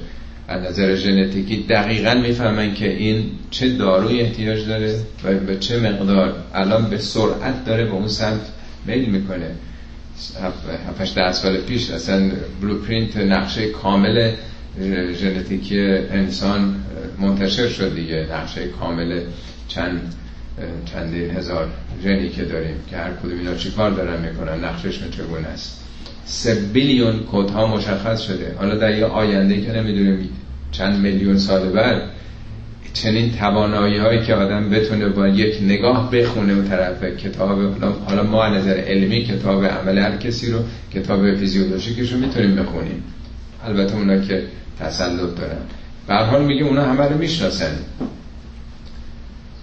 [0.48, 6.34] از نظر ژنتیکی دقیقا می‌فهمن که این چه داروی احتیاج داره و به چه مقدار.
[6.54, 8.40] الان به سرعت داره به اون سمت
[8.86, 9.50] میل می‌کنه.
[10.88, 12.30] هفتش ده سال پیش اصلا
[12.61, 14.32] بلوپرینت نقشه کامل
[15.20, 16.76] ژنتیکی انسان
[17.18, 18.26] منتشر شد دیگه.
[18.32, 19.20] نقشه کامل
[19.68, 20.14] چند
[20.84, 21.68] چندین هزار
[22.02, 25.82] ژنی که داریم که هر کدوم اینا چیکار دارن می‌کنن؟ نقششون چگونه است؟
[26.24, 28.54] سه بیلیون کد ها مشخص شده.
[28.59, 30.28] حالا در یه آینده که نمی‌دونیم
[30.72, 32.02] چند میلیون سال بعد
[32.92, 38.48] چنین توانایی هایی که آدم بتونه با یک نگاه بخونه اون طرف کتاب حالا ما
[38.48, 40.59] نظر علمی کتاب عمل هر کسی رو
[40.94, 43.02] کتاب فیزیولوژیکش رو می‌تونیم بخونیم.
[43.64, 44.42] البته اونا که
[44.80, 45.59] تسلط دارن.
[46.07, 47.78] به حال میگه اونا همه رو می‌شناسن.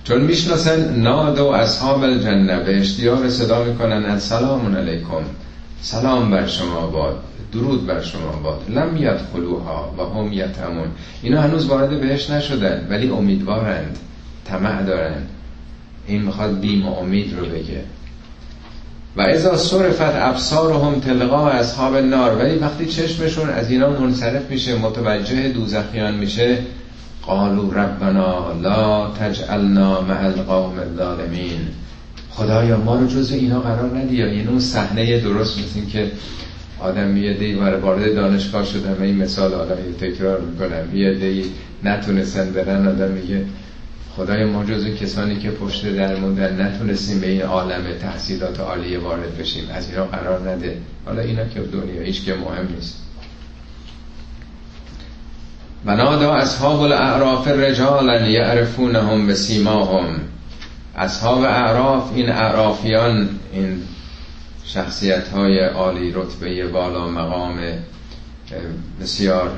[0.03, 5.23] چون می‌شناسن ناد و اصحاب الجنه به اشتیاق صدا می‌کنن السلام علیکم.
[5.81, 7.23] سلام بر شما باد
[7.53, 8.61] درود بر شما باد.
[8.69, 10.87] لم یدخلوها و هم یتمون
[11.21, 13.97] اینا هنوز وارد بهش نشدن ولی امیدوارند
[14.45, 15.29] طمع دارند.
[16.07, 17.81] این می‌خواد بیم و امید رو بگه.
[19.17, 25.49] و ازا صرفت ابصارهم تلقا اصحاب نار ولی وقتی چشمشون از اینا منصرف میشه متوجه
[25.49, 26.57] دوزخیان میشه
[27.25, 31.67] قالو ربنا لا تجعلنا مع القوم الظالمین.
[32.29, 34.15] خدایا ما رو جز اینا قرار ندی.
[34.15, 36.11] یا این اون صحنه درست مثل که
[36.79, 41.43] آدم یه دی وارد دانشگاه شدن و این مثال آدم تکرار می‌کنم یه
[41.83, 43.45] نتونستن برن آدم میگه
[44.17, 49.37] خدای ما جزو کسانی که پشت در موندن نتونستیم به این عالم تحصیلات عالیه وارد
[49.37, 49.63] بشیم.
[49.73, 50.77] از اینا قرار نده.
[51.05, 53.02] حالا اینا که دنیا هیچ که مهم نیست.
[55.85, 60.21] و نادا اصحاب الاعراف رجالا یعرفونهم به سیماهم
[60.95, 63.81] اصحاب اعراف این اعرافیان این
[64.65, 67.59] شخصیت های عالی رتبه بالا مقام
[69.01, 69.51] بسیار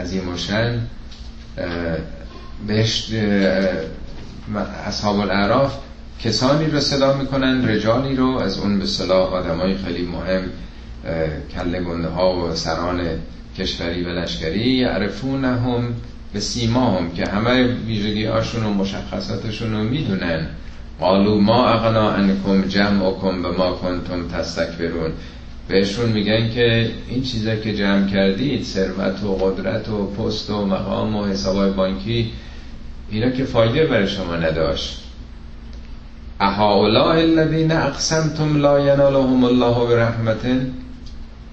[0.00, 0.80] عظیم و شن
[2.66, 3.12] بهش
[4.86, 5.74] اصحاب الاعراف
[6.24, 10.42] کسانی رو صدا می‌کنن رجالی رو از اون به صلاح آدمای خیلی مهم
[11.54, 13.00] کله گنده ها و سران
[13.58, 15.94] کشوری و لشکری یعرفون هم
[16.32, 20.46] به سیما هم که همه ویژگی هاشون و مشخصاتشون رو می‌دونن.
[21.00, 25.12] قالو ما اغنا انکم جمعکم به ما کنتم تستکبرون.
[25.68, 31.16] بهشون میگن که این چیزا که جمع کردید ثروت و قدرت و پست و مقام
[31.16, 32.32] و حسابای بانکی
[33.10, 35.02] اینا که فایده برای شما نداشت.
[36.40, 40.46] اهاولا الذین اقسمتم لا ینالهم الله برحمت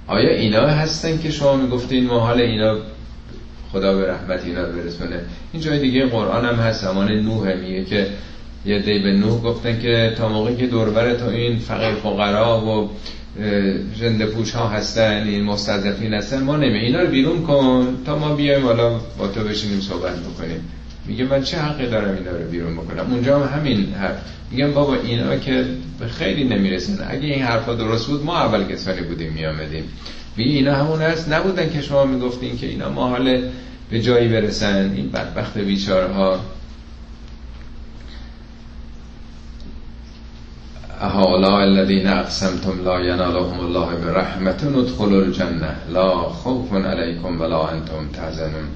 [0.08, 2.78] آیا اینا هستن که شما می‌گفتین ما حال اینا
[3.72, 5.22] خدا به رحمت اینا برسونه؟
[5.53, 8.08] این جای دیگه قرآن هم هست زمان نوح میگه که
[8.66, 12.89] یه دی به نوح گفتن که تا موقعی که دوربر تو این فقیر فقرا و
[13.99, 18.36] جند پوش ها هستن این مستضعفین هستن ما نمی اینا رو بیرون کن تا ما
[18.36, 20.62] بیایم حالا با تو بشینیم صحبت بکنیم.
[21.08, 24.18] میگه من چه حقی دارم اینا رو بیرون بکنم؟ اونجا هم همین حرف.
[24.51, 25.66] میگم بابا اینا که
[25.99, 27.08] به خیلی نمی‌رسن.
[27.10, 29.84] اگه این حرفا درست بود ما اول کسانی بودیم میامدیم
[30.38, 31.34] میگه اینا همون هست.
[31.34, 33.41] نبودن که شما می‌گفتین که اینا ما حال
[33.89, 34.91] به جایی برسن.
[34.95, 36.39] این بدبخت بیچاره ها
[41.01, 48.68] احالا الذین اقسمتم لا ینالهم الله برحمت ادخلوا الجنه لا خوف علیکم ولا انتم تحزنون.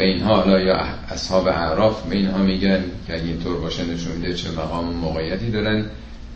[0.00, 0.76] به اینها حالا یا
[1.10, 5.50] اصحاب اعراف به اینها میگن که اگه اینطور باشه نشون میده چه مقام و موقعیتی
[5.50, 5.84] دارن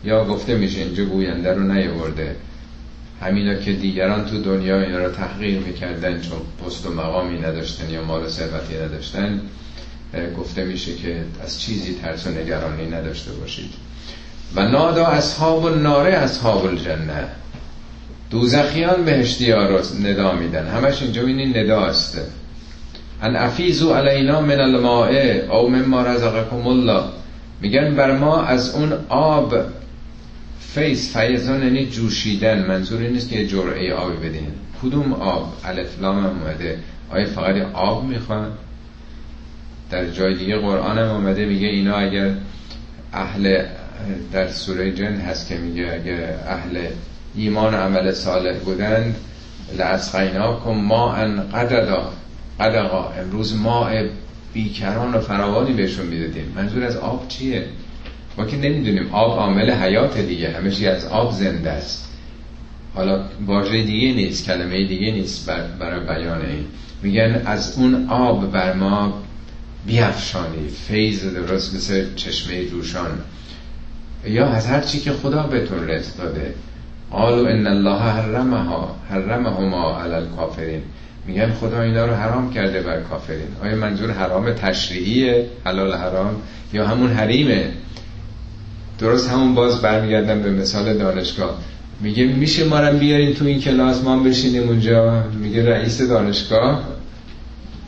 [0.04, 2.36] یا گفته میشه اینجا گوینده رو نیورده
[3.20, 8.04] همینا که دیگران تو دنیا اینا رو تحقیر می‌کردن چون پست و مقامی نداشتن یا
[8.04, 9.40] مال و ثروتی نداشتن
[10.38, 13.70] گفته میشه که از چیزی ترس و نگرانی نداشته باشید.
[14.54, 17.28] و نادا اصحاب النار اصحاب الجنه.
[18.30, 20.66] دوزخیان بهشتی ها رو ندا میدن.
[20.66, 21.80] همش اینجا بینین ندا
[23.24, 25.10] است ان افیزو علینا من الماء
[25.50, 27.04] او مما رزقکم الله.
[27.60, 29.54] میگن بر ما از اون آب
[30.60, 32.66] فیض فیضان یعنی جوشیدن.
[32.66, 34.46] منظور نیست که جرعه آبی بدین.
[34.82, 36.78] کدوم آب؟ الفلام هم اومده.
[37.10, 38.46] آیا فقط آب می‌خوان؟
[39.90, 42.30] در جای دیگه قرآن هم اومده میگه اینا اگر
[43.12, 43.64] اهل
[44.32, 46.86] در سوره جن هست که میگه اگر اهل
[47.34, 49.16] ایمان و عمل صالح بودند
[50.64, 52.12] کن ما ان قددا.
[52.60, 53.90] قدقا امروز ما
[54.52, 56.52] بیکران و فراوانی بهشون می‌دادیم.
[56.56, 57.66] منظور از آب چیه؟
[58.38, 59.08] ما که نمی‌دونیم.
[59.12, 60.50] آب عامل حیات دیگه.
[60.50, 62.10] همه از آب زنده است.
[62.94, 65.50] حالا واژه دیگه نیست کلمه دیگه نیست
[65.80, 66.64] برای بیان این.
[67.02, 69.22] میگن از اون آب بر ما
[69.86, 70.68] بیافشانی.
[70.68, 73.10] فیض درست مثل چشمه جوشان
[74.26, 76.54] یا از هر چی که خدا بهتون رزق داده.
[77.10, 80.82] قالو ان الله حرمها حرمهما علی الکافرین.
[81.26, 83.46] میگن خدا اینا رو حرام کرده بر کافرین.
[83.62, 86.36] آیا منظور حرام تشریعیه حلال حرام
[86.72, 87.68] یا همون حریمه؟
[88.98, 91.58] درست همون باز برمیگردم به مثال دانشگاه.
[92.00, 95.24] میگه میشه ما رو بیارین تو این کلاس ما بشینیم اونجا.
[95.40, 96.88] میگه رئیس دانشگاه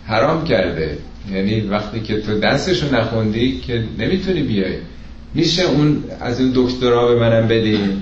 [0.07, 0.99] حرام کرده.
[1.33, 4.75] یعنی وقتی که تو دستشو نخوندی که نمی‌تونی بیای.
[5.35, 8.01] میشه اون از اون دکترا به منم بدین.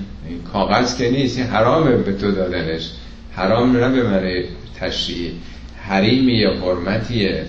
[0.53, 2.91] کاغذ که نیست حرامه به تو دادنش.
[3.31, 4.19] حرام نه به من
[4.79, 5.31] تشریع
[5.87, 7.45] حریمی یا حرمتیه.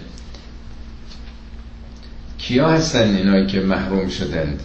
[2.38, 4.60] کیا هستن اینایی که محروم شدند؟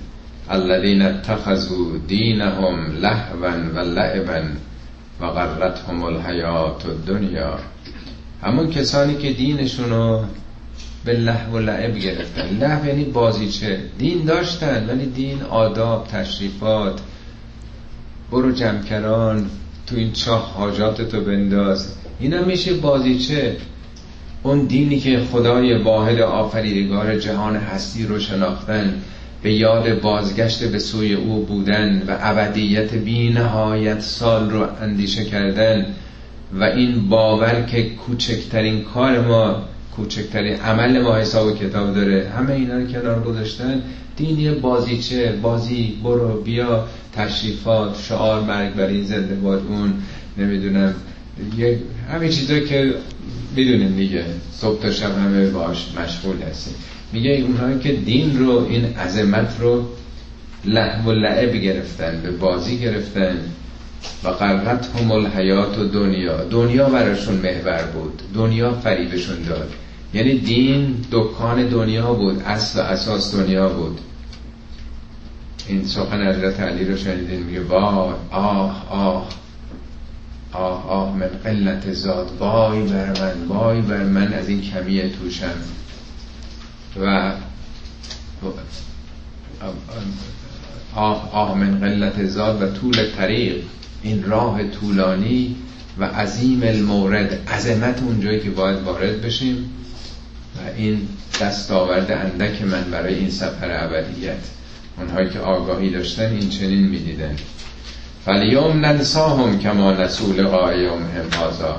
[0.49, 4.43] الذين اتخذوا دینهم لهوا و لعبا
[5.21, 7.59] و غرتهم الحیات الدنیا.
[8.43, 10.23] همون کسانی که دینشونو
[11.05, 12.57] به لحو و لعب گرفتن.
[12.59, 13.13] لحو یعنی
[13.51, 17.01] چه دین داشتن ولی دین آداب تشریفات.
[18.31, 19.49] برو جمکران
[19.87, 21.95] تو این چاه حاجاتتو بنداز.
[22.21, 23.55] اینا میشه بازیچه.
[24.43, 28.93] اون دینی که خدای واحد آفریدگار جهان هستی رو شناختن
[29.43, 35.85] به یاد بازگشت به سوی او بودن و ابدیت بی نهایت سال رو اندیشه کردن.
[36.59, 39.63] و این باور که کوچکترین کار ما
[39.95, 42.31] کوچکترین عمل ما حساب و کتاب داره.
[42.37, 43.81] همه اینا رو کنار گذاشتن.
[44.17, 45.31] دینی بازیچه.
[45.41, 49.61] بازی برو بیا تشریفات شعار مرگ برای زنده باد.
[49.67, 49.93] اون
[50.37, 50.95] نمی‌دونم
[52.11, 52.93] همه چیزایی که
[53.55, 56.73] می‌دونیم دیگه صبح تا شب همه باش مشغول هستیم.
[57.13, 59.85] میگه اونهایی که دین رو این عظمت رو
[60.65, 63.37] لحو و لعب گرفتن به بازی گرفتن.
[64.23, 66.43] و قرقت هم الحیات و دنیا.
[66.43, 68.21] دنیا براشون محور بود.
[68.33, 69.73] دنیا فریبشون داد.
[70.13, 73.99] یعنی دین دکان دنیا بود اصل و اساس دنیا بود.
[75.67, 79.27] این سخن حضرت علی رو شنیدین؟ میگه وای آه آه.
[80.53, 85.53] آه آه من قلت زاد وای بر من وای بر من از این کمی توشم.
[87.01, 87.33] و
[90.95, 93.63] آه آه من قلت زاد و طول طریق.
[94.03, 95.55] این راه طولانی
[95.97, 97.49] و عظیم المورد.
[97.49, 99.69] عظمت اونجایی که باید وارد بشیم
[100.55, 101.07] و این
[101.41, 104.37] دستاورد اندک من برای این سفر ابدیت.
[104.97, 107.35] اونهایی که آگاهی داشتن این چنین می‌دیدن.
[108.25, 111.75] فلیوم ننساهم کما نسول قایوم هم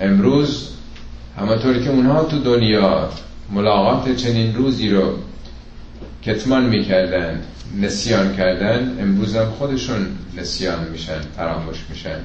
[0.00, 0.68] امروز
[1.38, 3.08] همانطوری که اونها تو دنیا
[3.50, 5.18] ملاقات چنین روزی رو
[6.22, 7.42] کتمان می‌کردن
[7.80, 10.06] نسیان کردن امروز هم خودشون
[10.36, 12.18] نسیان میشن فراموش میشن.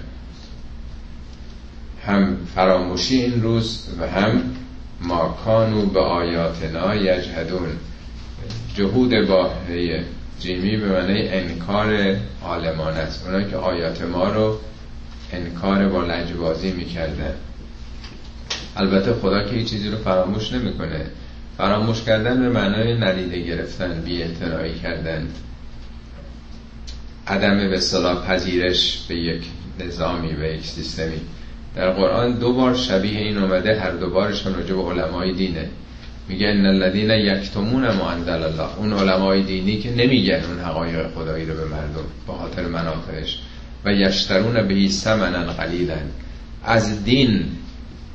[2.06, 4.42] هم فراموشی این روز و هم
[5.02, 7.70] ما کانو به آیاتنا یجهدون
[8.76, 9.52] جهود با
[10.40, 13.26] جیمی به معنی انکار عالمان است.
[13.26, 14.60] اونایی که آیات ما رو
[15.34, 17.34] انکار با لجبازی می‌کردن.
[18.76, 21.06] البته خدا که هیچ چیزی رو فراموش نمی‌کنه.
[21.58, 24.24] فراموش کردن به معنای ندیده گرفتن بی
[24.84, 25.28] کردن.
[27.28, 29.44] عدم به صلاح پذیرش به یک
[29.80, 31.22] نظامی به یک سیستمی.
[31.76, 35.70] در قرآن دو بار شبیه این اومده هر دو بارش هم راجع علمای دینه.
[36.30, 38.78] میگه ان الذين یکتمون ما انزل الله.
[38.78, 43.40] اون علمای دینی که نمیگن اون حقایق خدایی رو به مردم به خاطر منافعش.
[43.86, 45.96] و یشترون به ثمنا قلیلا.
[46.64, 47.44] از دین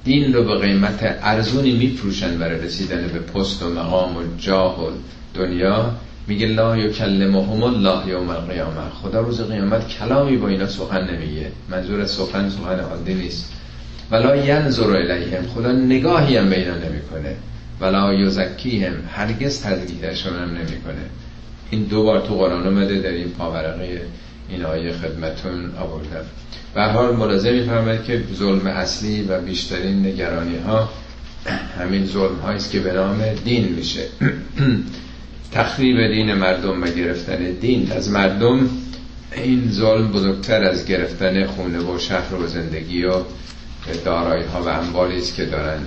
[0.05, 4.91] دین رو به قیمت ارزونی میفروشن برای رسیدن به پست و مقام و جاه و
[5.35, 5.91] دنیا.
[6.27, 11.47] میگه لا یکلمهم الله یوم القیامه خدا روز قیامت کلامی با اینا سخن نمیگه.
[11.71, 13.53] منظور سخن سخن عادی نیست.
[14.11, 15.47] ولا ینظر الیهم.
[15.55, 17.37] خدا نگاهی هم به اینا نمی‌کنه.
[17.81, 21.05] ولا یزکیهم هرگز تزکیهشون هم نمی‌کنه.
[21.70, 23.99] این دو بار تو قرآن اومده در این پاورقی
[24.49, 26.25] این آیه خدمتون آوردم.
[26.75, 30.89] به حال ملاحظه میفرماید که ظلم اصلی و بیشترین نگرانی ها
[31.79, 34.05] همین ظلم هاییست که به نام دین میشه.
[35.53, 37.93] تخریب دین مردم و گرفتن دین.
[37.93, 38.68] از مردم
[39.37, 43.14] این ظلم بزرگتر از گرفتن خونه و شهر و زندگی و
[44.05, 45.79] دارایی ها و اموالی است که دارن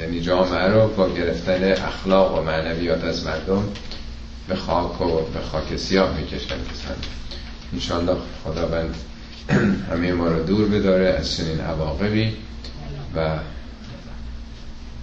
[0.00, 3.64] یعنی جامعه رو با گرفتن اخلاق و معنویات از مردم
[4.48, 6.54] به خاک و به خاک سیاه می‌کشن
[7.72, 8.94] انشاءالله خداوند
[9.90, 12.32] همه ما رو دور بداره از چنین عواقبی
[13.16, 13.38] و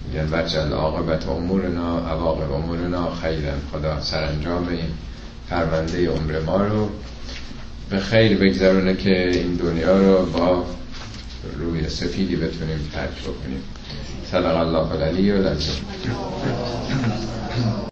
[0.06, 3.58] میگن وجل عاقبت امورنا عواقب امورنا خیرن.
[3.72, 4.90] خدا سرانجام این
[5.50, 6.90] پرونده عمر ما رو
[7.90, 10.64] به خیر بگذرونه که این دنیا رو با
[11.58, 13.62] روی سفیدی بتونیم ترک بکنیم.
[14.32, 15.42] صدق الله العلی و